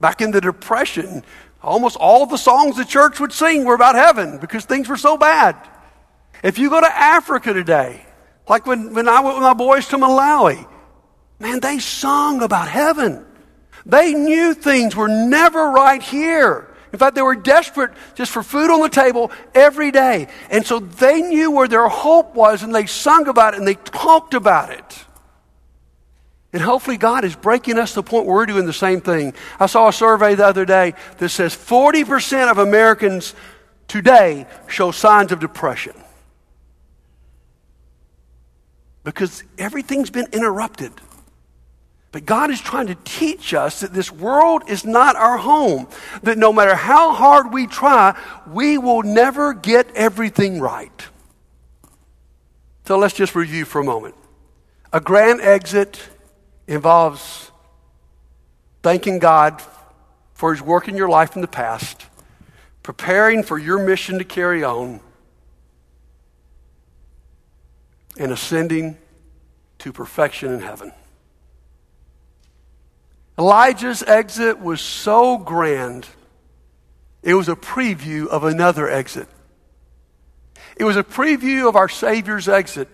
Back 0.00 0.20
in 0.20 0.30
the 0.30 0.40
Depression, 0.40 1.24
almost 1.62 1.96
all 1.96 2.26
the 2.26 2.36
songs 2.36 2.76
the 2.76 2.84
church 2.84 3.18
would 3.18 3.32
sing 3.32 3.64
were 3.64 3.74
about 3.74 3.94
heaven 3.94 4.38
because 4.38 4.64
things 4.64 4.88
were 4.88 4.96
so 4.96 5.16
bad. 5.16 5.56
If 6.42 6.58
you 6.58 6.68
go 6.68 6.80
to 6.80 6.96
Africa 6.96 7.52
today, 7.52 8.04
like 8.48 8.66
when, 8.66 8.94
when 8.94 9.08
I 9.08 9.20
went 9.20 9.36
with 9.36 9.42
my 9.42 9.54
boys 9.54 9.88
to 9.88 9.96
Malawi, 9.96 10.66
man, 11.38 11.60
they 11.60 11.78
sung 11.78 12.42
about 12.42 12.68
heaven. 12.68 13.24
They 13.84 14.12
knew 14.12 14.52
things 14.54 14.94
were 14.94 15.08
never 15.08 15.70
right 15.70 16.02
here. 16.02 16.68
In 16.92 16.98
fact, 16.98 17.14
they 17.14 17.22
were 17.22 17.36
desperate 17.36 17.92
just 18.14 18.32
for 18.32 18.42
food 18.42 18.70
on 18.70 18.80
the 18.80 18.88
table 18.88 19.30
every 19.54 19.90
day. 19.90 20.28
And 20.50 20.64
so 20.64 20.78
they 20.78 21.22
knew 21.22 21.50
where 21.50 21.68
their 21.68 21.88
hope 21.88 22.34
was 22.34 22.62
and 22.62 22.74
they 22.74 22.86
sung 22.86 23.28
about 23.28 23.54
it 23.54 23.58
and 23.58 23.66
they 23.66 23.74
talked 23.74 24.34
about 24.34 24.70
it. 24.70 25.05
And 26.56 26.64
hopefully, 26.64 26.96
God 26.96 27.26
is 27.26 27.36
breaking 27.36 27.78
us 27.78 27.90
to 27.90 27.96
the 27.96 28.02
point 28.02 28.24
where 28.24 28.34
we're 28.34 28.46
doing 28.46 28.64
the 28.64 28.72
same 28.72 29.02
thing. 29.02 29.34
I 29.60 29.66
saw 29.66 29.88
a 29.88 29.92
survey 29.92 30.36
the 30.36 30.46
other 30.46 30.64
day 30.64 30.94
that 31.18 31.28
says 31.28 31.54
40% 31.54 32.50
of 32.50 32.56
Americans 32.56 33.34
today 33.88 34.46
show 34.66 34.90
signs 34.90 35.32
of 35.32 35.38
depression. 35.38 35.92
Because 39.04 39.44
everything's 39.58 40.08
been 40.08 40.28
interrupted. 40.32 40.92
But 42.10 42.24
God 42.24 42.50
is 42.50 42.62
trying 42.62 42.86
to 42.86 42.96
teach 43.04 43.52
us 43.52 43.80
that 43.80 43.92
this 43.92 44.10
world 44.10 44.62
is 44.66 44.86
not 44.86 45.14
our 45.14 45.36
home. 45.36 45.88
That 46.22 46.38
no 46.38 46.54
matter 46.54 46.74
how 46.74 47.12
hard 47.12 47.52
we 47.52 47.66
try, 47.66 48.18
we 48.50 48.78
will 48.78 49.02
never 49.02 49.52
get 49.52 49.94
everything 49.94 50.58
right. 50.58 51.06
So 52.86 52.96
let's 52.96 53.12
just 53.12 53.34
review 53.34 53.66
for 53.66 53.82
a 53.82 53.84
moment. 53.84 54.14
A 54.90 55.02
grand 55.02 55.42
exit 55.42 56.00
involves 56.66 57.50
thanking 58.82 59.18
God 59.18 59.62
for 60.34 60.52
his 60.52 60.62
work 60.62 60.88
in 60.88 60.96
your 60.96 61.08
life 61.08 61.34
in 61.34 61.42
the 61.42 61.48
past, 61.48 62.06
preparing 62.82 63.42
for 63.42 63.58
your 63.58 63.84
mission 63.84 64.18
to 64.18 64.24
carry 64.24 64.62
on, 64.62 65.00
and 68.18 68.32
ascending 68.32 68.96
to 69.78 69.92
perfection 69.92 70.52
in 70.52 70.60
heaven. 70.60 70.92
Elijah's 73.38 74.02
exit 74.02 74.58
was 74.58 74.80
so 74.80 75.36
grand, 75.36 76.06
it 77.22 77.34
was 77.34 77.48
a 77.48 77.56
preview 77.56 78.26
of 78.28 78.44
another 78.44 78.88
exit. 78.88 79.28
It 80.76 80.84
was 80.84 80.96
a 80.96 81.04
preview 81.04 81.68
of 81.68 81.76
our 81.76 81.88
Savior's 81.88 82.48
exit 82.48 82.88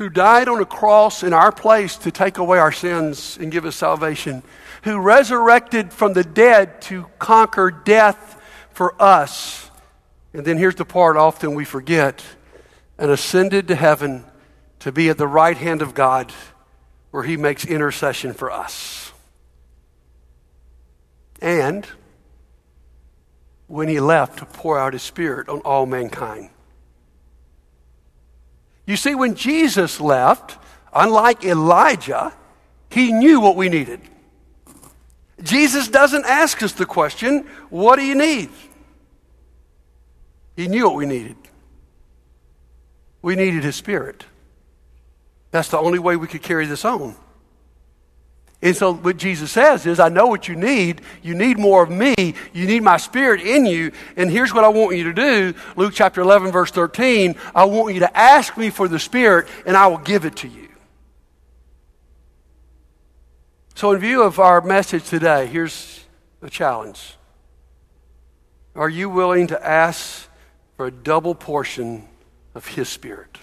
who 0.00 0.08
died 0.08 0.48
on 0.48 0.62
a 0.62 0.64
cross 0.64 1.22
in 1.22 1.34
our 1.34 1.52
place 1.52 1.94
to 1.94 2.10
take 2.10 2.38
away 2.38 2.58
our 2.58 2.72
sins 2.72 3.36
and 3.38 3.52
give 3.52 3.66
us 3.66 3.76
salvation, 3.76 4.42
who 4.82 4.98
resurrected 4.98 5.92
from 5.92 6.14
the 6.14 6.24
dead 6.24 6.80
to 6.80 7.04
conquer 7.18 7.70
death 7.70 8.40
for 8.70 8.94
us. 8.98 9.70
And 10.32 10.42
then 10.42 10.56
here's 10.56 10.76
the 10.76 10.86
part 10.86 11.18
often 11.18 11.54
we 11.54 11.66
forget 11.66 12.24
and 12.96 13.10
ascended 13.10 13.68
to 13.68 13.74
heaven 13.74 14.24
to 14.78 14.90
be 14.90 15.10
at 15.10 15.18
the 15.18 15.26
right 15.26 15.58
hand 15.58 15.82
of 15.82 15.92
God 15.92 16.32
where 17.10 17.24
he 17.24 17.36
makes 17.36 17.66
intercession 17.66 18.32
for 18.32 18.50
us. 18.50 19.12
And 21.42 21.86
when 23.66 23.88
he 23.88 24.00
left 24.00 24.38
to 24.38 24.46
pour 24.46 24.78
out 24.78 24.94
his 24.94 25.02
spirit 25.02 25.50
on 25.50 25.60
all 25.60 25.84
mankind. 25.84 26.48
You 28.90 28.96
see, 28.96 29.14
when 29.14 29.36
Jesus 29.36 30.00
left, 30.00 30.58
unlike 30.92 31.44
Elijah, 31.44 32.32
he 32.90 33.12
knew 33.12 33.38
what 33.40 33.54
we 33.54 33.68
needed. 33.68 34.00
Jesus 35.44 35.86
doesn't 35.86 36.26
ask 36.26 36.60
us 36.60 36.72
the 36.72 36.86
question, 36.86 37.46
What 37.68 38.00
do 38.00 38.04
you 38.04 38.16
need? 38.16 38.50
He 40.56 40.66
knew 40.66 40.86
what 40.86 40.96
we 40.96 41.06
needed. 41.06 41.36
We 43.22 43.36
needed 43.36 43.62
His 43.62 43.76
Spirit. 43.76 44.24
That's 45.52 45.68
the 45.68 45.78
only 45.78 46.00
way 46.00 46.16
we 46.16 46.26
could 46.26 46.42
carry 46.42 46.66
this 46.66 46.84
on. 46.84 47.14
And 48.62 48.76
so, 48.76 48.92
what 48.92 49.16
Jesus 49.16 49.50
says 49.50 49.86
is, 49.86 49.98
I 49.98 50.10
know 50.10 50.26
what 50.26 50.46
you 50.46 50.54
need. 50.54 51.00
You 51.22 51.34
need 51.34 51.58
more 51.58 51.82
of 51.82 51.90
me. 51.90 52.14
You 52.52 52.66
need 52.66 52.82
my 52.82 52.98
spirit 52.98 53.40
in 53.40 53.64
you. 53.64 53.90
And 54.16 54.30
here's 54.30 54.52
what 54.52 54.64
I 54.64 54.68
want 54.68 54.96
you 54.96 55.04
to 55.04 55.14
do 55.14 55.54
Luke 55.76 55.94
chapter 55.94 56.20
11, 56.20 56.52
verse 56.52 56.70
13. 56.70 57.36
I 57.54 57.64
want 57.64 57.94
you 57.94 58.00
to 58.00 58.16
ask 58.16 58.58
me 58.58 58.68
for 58.68 58.86
the 58.86 58.98
spirit, 58.98 59.48
and 59.64 59.76
I 59.76 59.86
will 59.86 59.98
give 59.98 60.26
it 60.26 60.36
to 60.36 60.48
you. 60.48 60.68
So, 63.74 63.92
in 63.92 64.00
view 64.00 64.22
of 64.22 64.38
our 64.38 64.60
message 64.60 65.08
today, 65.08 65.46
here's 65.46 66.04
a 66.42 66.50
challenge 66.50 67.14
Are 68.74 68.90
you 68.90 69.08
willing 69.08 69.46
to 69.46 69.66
ask 69.66 70.28
for 70.76 70.86
a 70.86 70.90
double 70.90 71.34
portion 71.34 72.06
of 72.54 72.66
His 72.66 72.90
Spirit? 72.90 73.38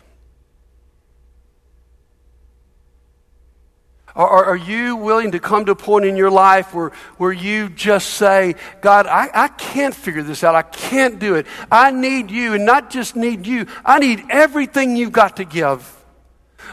Are, 4.17 4.45
are, 4.45 4.58
you 4.58 4.95
willing 4.95 5.34
to 5.34 5.39
come 5.39 5.65
to 5.65 5.73
a 5.73 5.75
point 5.75 6.06
in 6.06 6.17
your 6.17 6.32
life 6.32 6.73
where, 6.73 6.89
where 7.17 7.32
you 7.32 7.69
just 7.69 8.15
say, 8.15 8.56
God, 8.82 9.06
I, 9.06 9.30
I 9.32 9.47
can't 9.47 9.93
figure 9.93 10.23
this 10.23 10.43
out. 10.43 10.56
I 10.56 10.63
can't 10.63 11.19
do 11.19 11.36
it. 11.36 11.45
I 11.71 11.91
need 11.91 12.32
you, 12.32 12.56
and 12.56 12.65
not 12.65 12.89
just 12.89 13.15
need 13.15 13.45
you, 13.45 13.67
I 13.86 13.99
need 13.99 14.25
everything 14.32 14.95
you've 14.95 15.12
got 15.12 15.38
to 15.38 15.45
give. 15.45 15.93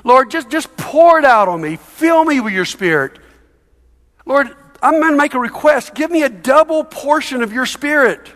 Lord, 0.04 0.30
just, 0.30 0.48
just 0.48 0.74
pour 0.78 1.18
it 1.18 1.26
out 1.26 1.48
on 1.48 1.60
me. 1.60 1.76
Fill 1.76 2.24
me 2.24 2.40
with 2.40 2.54
your 2.54 2.64
spirit. 2.64 3.18
Lord, 4.24 4.48
I'm 4.82 4.98
going 4.98 5.12
to 5.12 5.18
make 5.18 5.34
a 5.34 5.38
request. 5.38 5.94
Give 5.94 6.10
me 6.10 6.22
a 6.22 6.30
double 6.30 6.82
portion 6.82 7.42
of 7.42 7.52
your 7.52 7.66
spirit. 7.66 8.26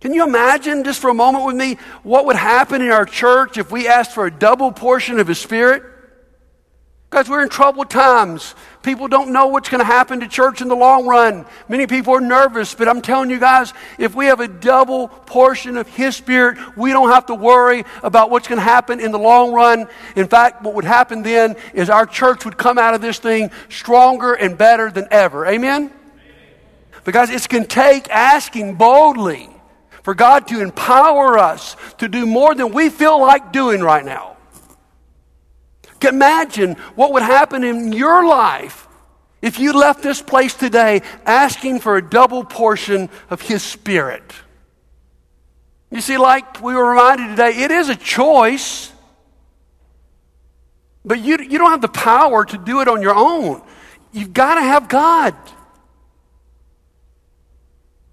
Can 0.00 0.14
you 0.14 0.24
imagine 0.24 0.84
just 0.84 1.00
for 1.00 1.10
a 1.10 1.14
moment 1.14 1.44
with 1.44 1.54
me 1.54 1.76
what 2.02 2.24
would 2.24 2.36
happen 2.36 2.80
in 2.80 2.90
our 2.90 3.04
church 3.04 3.58
if 3.58 3.70
we 3.70 3.88
asked 3.88 4.12
for 4.12 4.24
a 4.24 4.30
double 4.30 4.72
portion 4.72 5.20
of 5.20 5.28
His 5.28 5.38
Spirit? 5.38 5.91
Guys, 7.12 7.28
we're 7.28 7.42
in 7.42 7.50
troubled 7.50 7.90
times. 7.90 8.54
People 8.82 9.06
don't 9.06 9.34
know 9.34 9.48
what's 9.48 9.68
going 9.68 9.80
to 9.80 9.84
happen 9.84 10.20
to 10.20 10.28
church 10.28 10.62
in 10.62 10.68
the 10.68 10.74
long 10.74 11.06
run. 11.06 11.44
Many 11.68 11.86
people 11.86 12.14
are 12.14 12.22
nervous, 12.22 12.74
but 12.74 12.88
I'm 12.88 13.02
telling 13.02 13.28
you 13.28 13.38
guys, 13.38 13.74
if 13.98 14.14
we 14.14 14.26
have 14.26 14.40
a 14.40 14.48
double 14.48 15.08
portion 15.08 15.76
of 15.76 15.86
His 15.88 16.16
Spirit, 16.16 16.56
we 16.74 16.90
don't 16.90 17.10
have 17.10 17.26
to 17.26 17.34
worry 17.34 17.84
about 18.02 18.30
what's 18.30 18.48
going 18.48 18.56
to 18.58 18.64
happen 18.64 18.98
in 18.98 19.12
the 19.12 19.18
long 19.18 19.52
run. 19.52 19.88
In 20.16 20.26
fact, 20.26 20.62
what 20.62 20.72
would 20.72 20.86
happen 20.86 21.22
then 21.22 21.56
is 21.74 21.90
our 21.90 22.06
church 22.06 22.46
would 22.46 22.56
come 22.56 22.78
out 22.78 22.94
of 22.94 23.02
this 23.02 23.18
thing 23.18 23.50
stronger 23.68 24.32
and 24.32 24.56
better 24.56 24.90
than 24.90 25.06
ever. 25.10 25.44
Amen? 25.46 25.92
Because 27.04 27.28
it's 27.28 27.46
going 27.46 27.64
to 27.64 27.68
take 27.68 28.08
asking 28.08 28.76
boldly 28.76 29.50
for 30.02 30.14
God 30.14 30.48
to 30.48 30.62
empower 30.62 31.38
us 31.38 31.76
to 31.98 32.08
do 32.08 32.24
more 32.24 32.54
than 32.54 32.72
we 32.72 32.88
feel 32.88 33.20
like 33.20 33.52
doing 33.52 33.82
right 33.82 34.02
now. 34.04 34.31
Imagine 36.04 36.74
what 36.94 37.12
would 37.12 37.22
happen 37.22 37.64
in 37.64 37.92
your 37.92 38.26
life 38.26 38.88
if 39.40 39.58
you 39.58 39.72
left 39.72 40.02
this 40.02 40.22
place 40.22 40.54
today 40.54 41.02
asking 41.26 41.80
for 41.80 41.96
a 41.96 42.02
double 42.02 42.44
portion 42.44 43.10
of 43.28 43.40
His 43.42 43.62
Spirit. 43.62 44.22
You 45.90 46.00
see, 46.00 46.16
like 46.16 46.62
we 46.62 46.74
were 46.74 46.90
reminded 46.90 47.30
today, 47.30 47.64
it 47.64 47.70
is 47.70 47.88
a 47.90 47.96
choice, 47.96 48.90
but 51.04 51.20
you, 51.20 51.38
you 51.38 51.58
don't 51.58 51.70
have 51.70 51.82
the 51.82 51.88
power 51.88 52.44
to 52.44 52.56
do 52.56 52.80
it 52.80 52.88
on 52.88 53.02
your 53.02 53.14
own. 53.14 53.60
You've 54.12 54.32
got 54.32 54.54
to 54.54 54.62
have 54.62 54.88
God. 54.88 55.34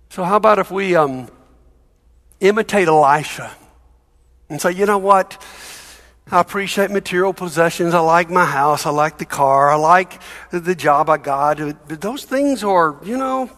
So, 0.10 0.23
how 0.23 0.38
about 0.38 0.60
if 0.60 0.71
we 0.71 0.95
um, 0.95 1.30
imitate 2.39 2.88
Elisha 2.88 3.52
and 4.49 4.60
say, 4.60 4.71
you 4.71 4.86
know 4.86 4.97
what? 4.97 5.41
I 6.32 6.42
appreciate 6.42 6.92
material 6.92 7.34
possessions. 7.34 7.94
I 7.94 8.00
like 8.00 8.30
my 8.30 8.46
house. 8.46 8.86
I 8.86 8.92
like 8.92 9.18
the 9.18 9.26
car. 9.26 9.72
I 9.72 9.76
like 9.76 10.22
the 10.52 10.76
job 10.76 11.10
I 11.10 11.18
got. 11.18 11.58
But 11.88 12.02
Those 12.02 12.24
things 12.24 12.63
are, 12.63 12.98
you 13.04 13.18
know, 13.18 13.50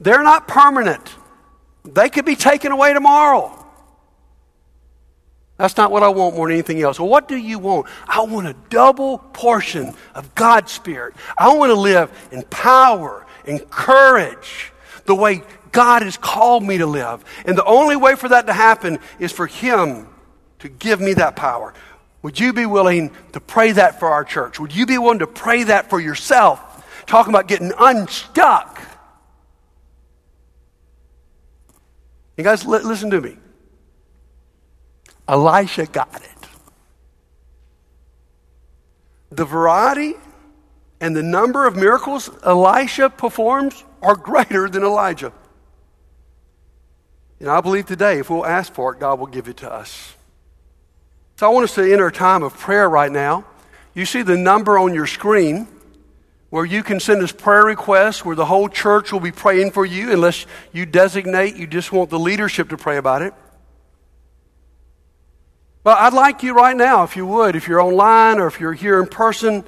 they're 0.00 0.22
not 0.22 0.46
permanent. 0.46 1.14
They 1.84 2.10
could 2.10 2.24
be 2.24 2.36
taken 2.36 2.72
away 2.72 2.92
tomorrow. 2.92 3.64
That's 5.56 5.76
not 5.76 5.92
what 5.92 6.02
I 6.02 6.08
want 6.08 6.34
more 6.34 6.48
than 6.48 6.54
anything 6.54 6.82
else. 6.82 6.98
Well, 6.98 7.08
what 7.08 7.28
do 7.28 7.36
you 7.36 7.58
want? 7.58 7.86
I 8.06 8.22
want 8.22 8.48
a 8.48 8.56
double 8.70 9.18
portion 9.18 9.94
of 10.14 10.34
God's 10.34 10.72
Spirit. 10.72 11.14
I 11.38 11.54
want 11.54 11.70
to 11.70 11.74
live 11.74 12.10
in 12.32 12.42
power 12.44 13.24
and 13.46 13.68
courage 13.70 14.72
the 15.06 15.14
way 15.14 15.42
God 15.70 16.02
has 16.02 16.16
called 16.16 16.64
me 16.64 16.78
to 16.78 16.86
live. 16.86 17.24
And 17.46 17.56
the 17.56 17.64
only 17.64 17.96
way 17.96 18.16
for 18.16 18.28
that 18.28 18.46
to 18.48 18.52
happen 18.52 18.98
is 19.18 19.30
for 19.30 19.46
Him 19.46 20.08
to 20.58 20.68
give 20.68 21.00
me 21.00 21.14
that 21.14 21.36
power. 21.36 21.72
Would 22.24 22.40
you 22.40 22.54
be 22.54 22.64
willing 22.64 23.10
to 23.32 23.40
pray 23.40 23.72
that 23.72 24.00
for 24.00 24.08
our 24.08 24.24
church? 24.24 24.58
Would 24.58 24.74
you 24.74 24.86
be 24.86 24.96
willing 24.96 25.18
to 25.18 25.26
pray 25.26 25.64
that 25.64 25.90
for 25.90 26.00
yourself? 26.00 27.04
Talking 27.04 27.34
about 27.34 27.48
getting 27.48 27.70
unstuck. 27.78 28.80
You 32.38 32.44
guys, 32.44 32.64
li- 32.64 32.78
listen 32.78 33.10
to 33.10 33.20
me. 33.20 33.36
Elisha 35.28 35.84
got 35.84 36.22
it. 36.22 36.48
The 39.30 39.44
variety 39.44 40.14
and 41.02 41.14
the 41.14 41.22
number 41.22 41.66
of 41.66 41.76
miracles 41.76 42.30
Elisha 42.42 43.10
performs 43.10 43.84
are 44.00 44.16
greater 44.16 44.66
than 44.70 44.82
Elijah. 44.82 45.34
And 47.38 47.50
I 47.50 47.60
believe 47.60 47.84
today, 47.84 48.18
if 48.18 48.30
we'll 48.30 48.46
ask 48.46 48.72
for 48.72 48.94
it, 48.94 49.00
God 49.00 49.18
will 49.18 49.26
give 49.26 49.46
it 49.46 49.58
to 49.58 49.70
us. 49.70 50.14
So 51.36 51.50
I 51.50 51.52
want 51.52 51.64
us 51.64 51.74
to 51.74 51.92
enter 51.92 52.06
a 52.06 52.12
time 52.12 52.42
of 52.42 52.56
prayer 52.56 52.88
right 52.88 53.10
now. 53.10 53.44
You 53.92 54.06
see 54.06 54.22
the 54.22 54.36
number 54.36 54.78
on 54.78 54.94
your 54.94 55.06
screen 55.06 55.66
where 56.50 56.64
you 56.64 56.84
can 56.84 57.00
send 57.00 57.22
us 57.22 57.32
prayer 57.32 57.64
requests 57.64 58.24
where 58.24 58.36
the 58.36 58.44
whole 58.44 58.68
church 58.68 59.12
will 59.12 59.20
be 59.20 59.32
praying 59.32 59.72
for 59.72 59.84
you 59.84 60.12
unless 60.12 60.46
you 60.72 60.86
designate 60.86 61.56
you 61.56 61.66
just 61.66 61.90
want 61.90 62.10
the 62.10 62.18
leadership 62.18 62.68
to 62.68 62.76
pray 62.76 62.96
about 62.96 63.22
it. 63.22 63.34
But 65.82 65.98
I'd 65.98 66.12
like 66.12 66.44
you 66.44 66.54
right 66.54 66.76
now, 66.76 67.02
if 67.02 67.16
you 67.16 67.26
would, 67.26 67.56
if 67.56 67.66
you're 67.66 67.80
online 67.80 68.38
or 68.38 68.46
if 68.46 68.60
you're 68.60 68.72
here 68.72 69.00
in 69.00 69.08
person, 69.08 69.64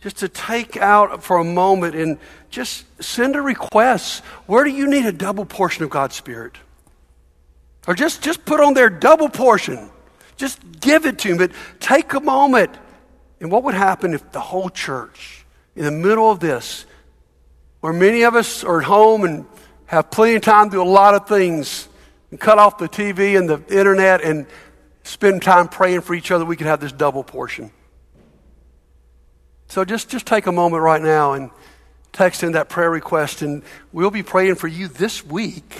just 0.00 0.16
to 0.18 0.28
take 0.28 0.78
out 0.78 1.22
for 1.22 1.36
a 1.36 1.44
moment 1.44 1.94
and 1.94 2.18
just 2.50 2.84
send 3.02 3.36
a 3.36 3.42
request. 3.42 4.24
Where 4.46 4.64
do 4.64 4.70
you 4.70 4.88
need 4.88 5.04
a 5.04 5.12
double 5.12 5.44
portion 5.44 5.84
of 5.84 5.90
God's 5.90 6.16
Spirit? 6.16 6.56
Or 7.86 7.94
just, 7.94 8.22
just 8.22 8.44
put 8.46 8.60
on 8.60 8.72
there 8.72 8.88
double 8.88 9.28
portion. 9.28 9.90
Just 10.36 10.60
give 10.80 11.06
it 11.06 11.18
to 11.20 11.28
him. 11.28 11.38
But 11.38 11.52
take 11.80 12.14
a 12.14 12.20
moment. 12.20 12.76
And 13.40 13.50
what 13.50 13.64
would 13.64 13.74
happen 13.74 14.14
if 14.14 14.32
the 14.32 14.40
whole 14.40 14.70
church, 14.70 15.44
in 15.76 15.84
the 15.84 15.90
middle 15.90 16.30
of 16.30 16.40
this, 16.40 16.86
where 17.80 17.92
many 17.92 18.22
of 18.22 18.34
us 18.34 18.64
are 18.64 18.80
at 18.80 18.86
home 18.86 19.24
and 19.24 19.44
have 19.86 20.10
plenty 20.10 20.36
of 20.36 20.42
time 20.42 20.70
to 20.70 20.76
do 20.76 20.82
a 20.82 20.84
lot 20.84 21.14
of 21.14 21.28
things, 21.28 21.88
and 22.30 22.40
cut 22.40 22.58
off 22.58 22.78
the 22.78 22.88
TV 22.88 23.38
and 23.38 23.48
the 23.48 23.62
internet 23.68 24.22
and 24.22 24.46
spend 25.02 25.42
time 25.42 25.68
praying 25.68 26.00
for 26.00 26.14
each 26.14 26.30
other, 26.30 26.44
we 26.44 26.56
could 26.56 26.66
have 26.66 26.80
this 26.80 26.92
double 26.92 27.22
portion. 27.22 27.70
So 29.68 29.84
just, 29.84 30.08
just 30.08 30.26
take 30.26 30.46
a 30.46 30.52
moment 30.52 30.82
right 30.82 31.02
now 31.02 31.34
and 31.34 31.50
text 32.12 32.42
in 32.42 32.52
that 32.52 32.68
prayer 32.68 32.90
request, 32.90 33.42
and 33.42 33.62
we'll 33.92 34.10
be 34.10 34.22
praying 34.22 34.54
for 34.54 34.68
you 34.68 34.88
this 34.88 35.24
week 35.24 35.76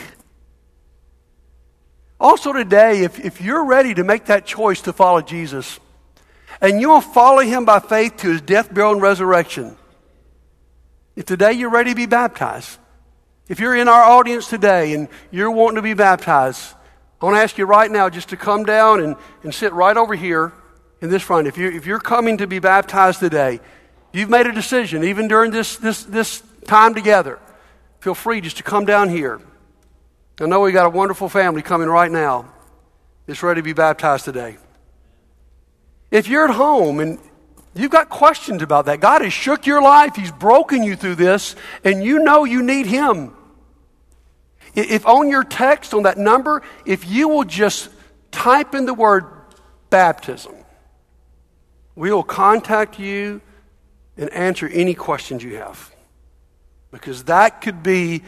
also, 2.25 2.55
today, 2.55 3.03
if, 3.03 3.23
if 3.23 3.43
you're 3.43 3.67
ready 3.67 3.93
to 3.93 4.03
make 4.03 4.25
that 4.25 4.47
choice 4.47 4.81
to 4.81 4.95
follow 4.95 5.21
Jesus, 5.21 5.79
and 6.59 6.81
you'll 6.81 7.03
follow 7.03 7.43
him 7.43 7.67
by 7.67 7.81
faith 7.81 8.17
to 8.17 8.31
his 8.31 8.41
death, 8.41 8.73
burial, 8.73 8.95
and 8.95 9.03
resurrection, 9.03 9.77
if 11.17 11.27
today 11.27 11.53
you're 11.53 11.69
ready 11.69 11.91
to 11.91 11.97
be 11.97 12.07
baptized, 12.07 12.79
if 13.47 13.61
you're 13.61 13.77
in 13.77 13.89
our 13.89 14.03
audience 14.03 14.49
today 14.49 14.95
and 14.95 15.09
you're 15.31 15.51
wanting 15.51 15.77
to 15.77 15.83
be 15.83 15.93
baptized, 15.93 16.75
I 17.21 17.27
want 17.27 17.37
to 17.37 17.43
ask 17.43 17.59
you 17.59 17.67
right 17.67 17.91
now 17.91 18.09
just 18.09 18.31
to 18.31 18.39
come 18.39 18.65
down 18.65 19.01
and, 19.01 19.17
and 19.43 19.55
sit 19.55 19.75
right 19.75 19.95
over 19.95 20.15
here 20.15 20.51
in 21.03 21.11
this 21.11 21.23
front. 21.23 21.47
If 21.47 21.59
you're, 21.59 21.73
if 21.73 21.85
you're 21.85 22.01
coming 22.01 22.39
to 22.39 22.47
be 22.47 22.59
baptized 22.59 23.21
today, 23.21 23.61
you've 24.15 24.31
made 24.31 24.47
a 24.47 24.53
decision, 24.53 25.05
even 25.05 25.29
during 25.29 25.51
this, 25.51 25.77
this, 25.77 26.05
this 26.05 26.43
time 26.65 26.95
together, 26.95 27.39
feel 28.01 28.15
free 28.15 28.41
just 28.41 28.57
to 28.57 28.63
come 28.63 28.87
down 28.87 29.11
here. 29.11 29.43
I 30.41 30.47
know 30.47 30.61
we 30.61 30.73
got 30.73 30.87
a 30.87 30.91
wonderful 30.91 31.29
family 31.29 31.63
coming 31.63 31.89
right 31.89 32.11
now 32.11 32.53
that's 33.27 33.43
ready 33.43 33.61
to 33.61 33.65
be 33.65 33.73
baptized 33.73 34.25
today. 34.25 34.57
If 36.11 36.27
you're 36.29 36.49
at 36.49 36.55
home 36.55 36.99
and 36.99 37.21
you've 37.75 37.93
got 37.93 38.09
questions 38.09 38.61
about 38.61 38.87
that, 38.87 39.01
God 39.01 39.23
has 39.23 39.33
shook 39.33 39.65
your 39.65 39.81
life, 39.81 40.17
He's 40.17 40.33
broken 40.33 40.83
you 40.83 40.97
through 40.97 41.15
this, 41.17 41.55
and 41.85 42.03
you 42.03 42.19
know 42.19 42.45
you 42.45 42.63
need 42.63 42.87
Him. 42.87 43.33
If 44.75 45.07
on 45.07 45.29
your 45.29 45.45
text, 45.45 45.95
on 45.95 46.03
that 46.03 46.19
number, 46.19 46.63
if 46.85 47.09
you 47.09 47.29
will 47.29 47.45
just 47.45 47.89
type 48.33 48.75
in 48.75 48.87
the 48.87 48.95
word 48.95 49.27
baptism, 49.89 50.55
we 51.95 52.13
will 52.13 52.25
contact 52.25 52.99
you 52.99 53.41
and 54.17 54.31
answer 54.31 54.69
any 54.69 54.95
questions 54.95 55.45
you 55.45 55.57
have. 55.59 55.93
Because 56.91 57.25
that 57.25 57.61
could 57.61 57.85
be 57.85 58.23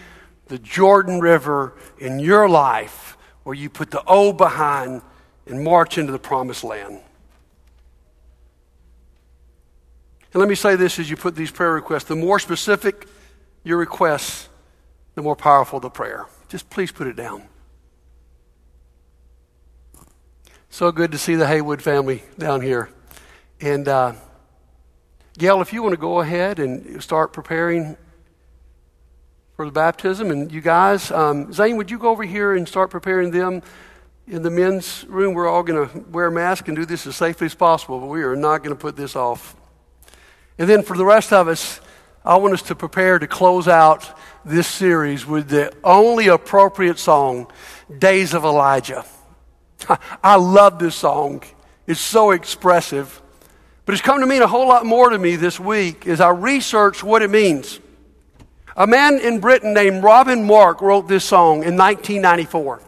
the 0.46 0.59
Jordan 0.59 1.20
River 1.20 1.74
in 1.98 2.18
your 2.18 2.48
life 2.48 3.16
where 3.42 3.54
you 3.54 3.68
put 3.68 3.90
the 3.90 4.02
O 4.06 4.32
behind 4.32 5.02
and 5.46 5.62
march 5.62 5.98
into 5.98 6.12
the 6.12 6.18
promised 6.18 6.64
land. 6.64 7.00
And 10.32 10.40
let 10.40 10.48
me 10.48 10.54
say 10.54 10.76
this 10.76 10.98
as 10.98 11.09
you 11.09 11.16
put 11.16 11.35
these 11.35 11.50
prayer 11.50 11.72
requests 11.72 12.04
the 12.04 12.16
more 12.16 12.38
specific 12.38 13.06
your 13.64 13.78
requests, 13.78 14.48
the 15.14 15.22
more 15.22 15.37
powerful 15.37 15.80
the 15.80 15.90
prayer. 15.90 16.26
Just 16.48 16.70
please 16.70 16.92
put 16.92 17.06
it 17.06 17.16
down. 17.16 17.42
So 20.68 20.92
good 20.92 21.11
to 21.12 21.18
see 21.18 21.37
the 21.37 21.46
Haywood 21.46 21.80
family 21.82 22.22
down 22.38 22.61
here. 22.61 22.90
And 23.61 23.88
uh, 23.88 24.12
Gail, 25.38 25.61
if 25.62 25.72
you 25.72 25.82
want 25.82 25.94
to 25.94 26.00
go 26.00 26.20
ahead 26.20 26.59
and 26.59 27.02
start 27.02 27.32
preparing 27.32 27.96
for 29.57 29.64
the 29.64 29.73
baptism. 29.73 30.31
And 30.31 30.53
you 30.53 30.61
guys, 30.61 31.11
um, 31.11 31.53
Zane, 31.53 31.77
would 31.79 31.90
you 31.90 31.99
go 31.99 32.11
over 32.11 32.23
here 32.23 32.55
and 32.55 32.69
start 32.69 32.90
preparing 32.90 33.31
them 33.31 33.62
in 34.29 34.42
the 34.42 34.51
men's 34.51 35.07
room? 35.09 35.35
We're 35.35 35.49
all 35.49 35.62
going 35.62 35.88
to 35.88 35.99
wear 36.11 36.31
masks 36.31 36.69
and 36.69 36.77
do 36.77 36.85
this 36.85 37.07
as 37.07 37.16
safely 37.16 37.47
as 37.47 37.55
possible, 37.55 37.99
but 37.99 38.07
we 38.07 38.23
are 38.23 38.37
not 38.37 38.59
going 38.59 38.77
to 38.77 38.81
put 38.81 38.97
this 38.97 39.16
off. 39.16 39.57
And 40.59 40.69
then 40.69 40.83
for 40.83 40.97
the 40.97 41.05
rest 41.05 41.33
of 41.33 41.49
us, 41.49 41.81
I 42.25 42.37
want 42.37 42.55
us 42.55 42.62
to 42.62 42.75
prepare 42.75 43.19
to 43.19 43.27
close 43.27 43.66
out 43.66 44.19
this 44.45 44.66
series 44.66 45.25
with 45.25 45.49
the 45.49 45.73
only 45.83 46.29
appropriate 46.29 46.99
song, 46.99 47.51
Days 47.99 48.35
of 48.35 48.45
Elijah. 48.45 49.05
I 50.23 50.37
love 50.37 50.79
this 50.79 50.97
song. 50.97 51.42
It's 51.87 52.01
so 52.01 52.33
expressive. 52.33 53.23
But 53.85 53.95
it's 53.95 54.03
come 54.03 54.21
to 54.21 54.27
mean 54.27 54.42
a 54.42 54.49
whole 54.49 54.66
lot 54.66 54.85
more 54.85 55.11
to 55.11 55.19
me 55.19 55.37
this 55.37 55.61
week 55.61 56.07
as 56.07 56.21
I 56.21 56.31
research 56.31 57.05
what 57.05 57.23
it 57.23 57.31
means. 57.31 57.79
A 58.76 58.86
man 58.86 59.18
in 59.18 59.40
Britain 59.40 59.72
named 59.72 60.02
Robin 60.02 60.46
Mark 60.46 60.82
wrote 60.82 61.08
this 61.08 61.24
song 61.24 61.64
in 61.64 61.76
1994. 61.76 62.82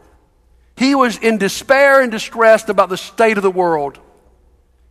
He 0.77 0.95
was 0.95 1.17
in 1.17 1.39
despair 1.39 2.03
and 2.03 2.13
distressed 2.13 2.69
about 2.69 2.91
the 2.91 2.99
state 2.99 3.39
of 3.39 3.43
the 3.43 3.51
world. 3.51 3.99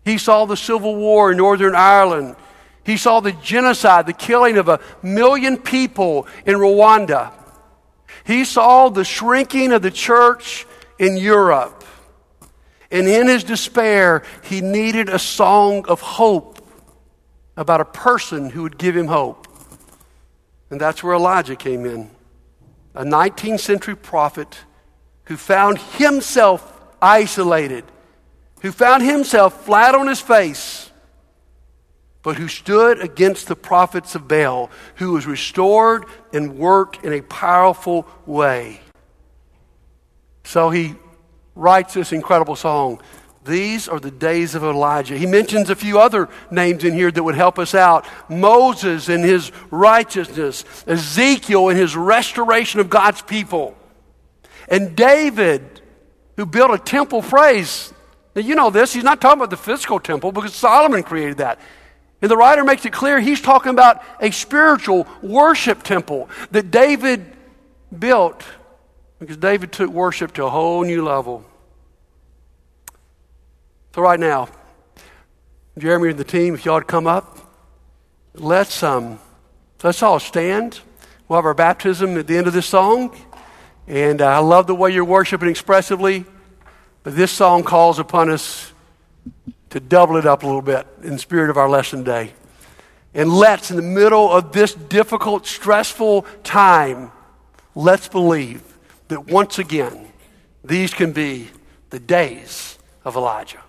He 0.03 0.17
saw 0.17 0.45
the 0.45 0.57
civil 0.57 0.95
war 0.95 1.31
in 1.31 1.37
Northern 1.37 1.75
Ireland. 1.75 2.35
He 2.83 2.97
saw 2.97 3.19
the 3.19 3.31
genocide, 3.31 4.07
the 4.07 4.13
killing 4.13 4.57
of 4.57 4.69
a 4.69 4.79
million 5.03 5.57
people 5.57 6.27
in 6.45 6.55
Rwanda. 6.55 7.31
He 8.25 8.43
saw 8.43 8.89
the 8.89 9.05
shrinking 9.05 9.73
of 9.73 9.83
the 9.83 9.91
church 9.91 10.65
in 10.97 11.15
Europe. 11.15 11.83
And 12.89 13.07
in 13.07 13.27
his 13.27 13.43
despair, 13.43 14.23
he 14.43 14.61
needed 14.61 15.09
a 15.09 15.19
song 15.19 15.85
of 15.87 16.01
hope 16.01 16.65
about 17.55 17.81
a 17.81 17.85
person 17.85 18.49
who 18.49 18.63
would 18.63 18.77
give 18.77 18.95
him 18.95 19.07
hope. 19.07 19.47
And 20.69 20.81
that's 20.81 21.03
where 21.03 21.13
Elijah 21.13 21.55
came 21.55 21.85
in. 21.85 22.09
A 22.93 23.03
19th 23.03 23.59
century 23.59 23.95
prophet 23.95 24.59
who 25.25 25.37
found 25.37 25.77
himself 25.77 26.73
isolated, 27.01 27.83
who 28.61 28.71
found 28.71 29.03
himself 29.03 29.65
flat 29.65 29.93
on 29.93 30.07
his 30.07 30.19
face, 30.19 30.91
but 32.23 32.37
who 32.37 32.47
stood 32.47 32.99
against 32.99 33.47
the 33.47 33.55
prophets 33.55 34.15
of 34.15 34.27
Baal, 34.27 34.69
who 34.95 35.11
was 35.13 35.25
restored 35.25 36.05
and 36.33 36.57
worked 36.57 37.03
in 37.05 37.13
a 37.13 37.21
powerful 37.21 38.07
way. 38.25 38.81
So 40.43 40.69
he 40.69 40.95
writes 41.55 41.93
this 41.93 42.11
incredible 42.11 42.55
song 42.55 43.01
these 43.47 43.87
are 43.87 43.99
the 43.99 44.11
days 44.11 44.53
of 44.53 44.63
Elijah. 44.63 45.17
He 45.17 45.25
mentions 45.25 45.69
a 45.69 45.75
few 45.75 45.99
other 45.99 46.29
names 46.51 46.83
in 46.83 46.93
here 46.93 47.09
that 47.09 47.23
would 47.23 47.35
help 47.35 47.57
us 47.57 47.73
out 47.73 48.05
Moses 48.29 49.09
and 49.09 49.23
his 49.23 49.51
righteousness, 49.71 50.63
Ezekiel 50.85 51.69
and 51.69 51.77
his 51.77 51.95
restoration 51.95 52.79
of 52.79 52.89
God's 52.89 53.21
people, 53.21 53.75
and 54.69 54.95
David, 54.95 55.81
who 56.35 56.45
built 56.45 56.71
a 56.71 56.77
temple 56.77 57.21
praise. 57.21 57.93
Now, 58.35 58.43
you 58.43 58.53
know 58.53 58.69
this, 58.69 58.93
he's 58.93 59.03
not 59.03 59.19
talking 59.19 59.39
about 59.39 59.49
the 59.49 59.57
physical 59.57 59.99
temple 59.99 60.31
because 60.31 60.53
Solomon 60.53 61.01
created 61.01 61.37
that. 61.37 61.59
And 62.21 62.29
the 62.31 62.37
writer 62.37 62.63
makes 62.63 62.85
it 62.85 62.93
clear 62.93 63.19
he's 63.19 63.41
talking 63.41 63.71
about 63.71 64.03
a 64.19 64.31
spiritual 64.31 65.07
worship 65.21 65.83
temple 65.83 66.29
that 66.51 66.71
David 66.71 67.25
built 67.97 68.43
because 69.19 69.37
David 69.37 69.71
took 69.71 69.89
worship 69.89 70.33
to 70.33 70.45
a 70.45 70.49
whole 70.49 70.83
new 70.83 71.03
level. 71.03 71.45
So, 73.97 74.03
right 74.03 74.19
now, 74.19 74.47
Jeremy 75.75 76.11
and 76.11 76.19
the 76.19 76.23
team, 76.23 76.53
if 76.53 76.65
y'all 76.65 76.75
would 76.75 76.85
come 76.85 77.07
up, 77.07 77.39
let's, 78.35 78.83
um, 78.83 79.17
let's 79.81 80.03
all 80.03 80.19
stand. 80.19 80.81
We'll 81.27 81.39
have 81.39 81.45
our 81.45 81.55
baptism 81.55 82.15
at 82.15 82.27
the 82.27 82.37
end 82.37 82.45
of 82.45 82.53
this 82.53 82.67
song. 82.67 83.17
And 83.87 84.21
uh, 84.21 84.27
I 84.27 84.37
love 84.37 84.67
the 84.67 84.75
way 84.75 84.91
you're 84.91 85.03
worshiping 85.03 85.49
expressively, 85.49 86.25
but 87.01 87.15
this 87.15 87.31
song 87.31 87.63
calls 87.63 87.97
upon 87.97 88.29
us 88.29 88.71
to 89.71 89.79
double 89.79 90.17
it 90.17 90.27
up 90.27 90.43
a 90.43 90.45
little 90.45 90.61
bit 90.61 90.85
in 91.01 91.13
the 91.13 91.17
spirit 91.17 91.49
of 91.49 91.57
our 91.57 91.67
lesson 91.67 92.03
day. 92.03 92.33
And 93.15 93.33
let's, 93.33 93.71
in 93.71 93.77
the 93.77 93.81
middle 93.81 94.31
of 94.31 94.51
this 94.51 94.75
difficult, 94.75 95.47
stressful 95.47 96.27
time, 96.43 97.11
let's 97.73 98.07
believe 98.07 98.61
that 99.07 99.25
once 99.25 99.57
again, 99.57 100.07
these 100.63 100.93
can 100.93 101.13
be 101.13 101.49
the 101.89 101.99
days 101.99 102.77
of 103.03 103.15
Elijah. 103.15 103.63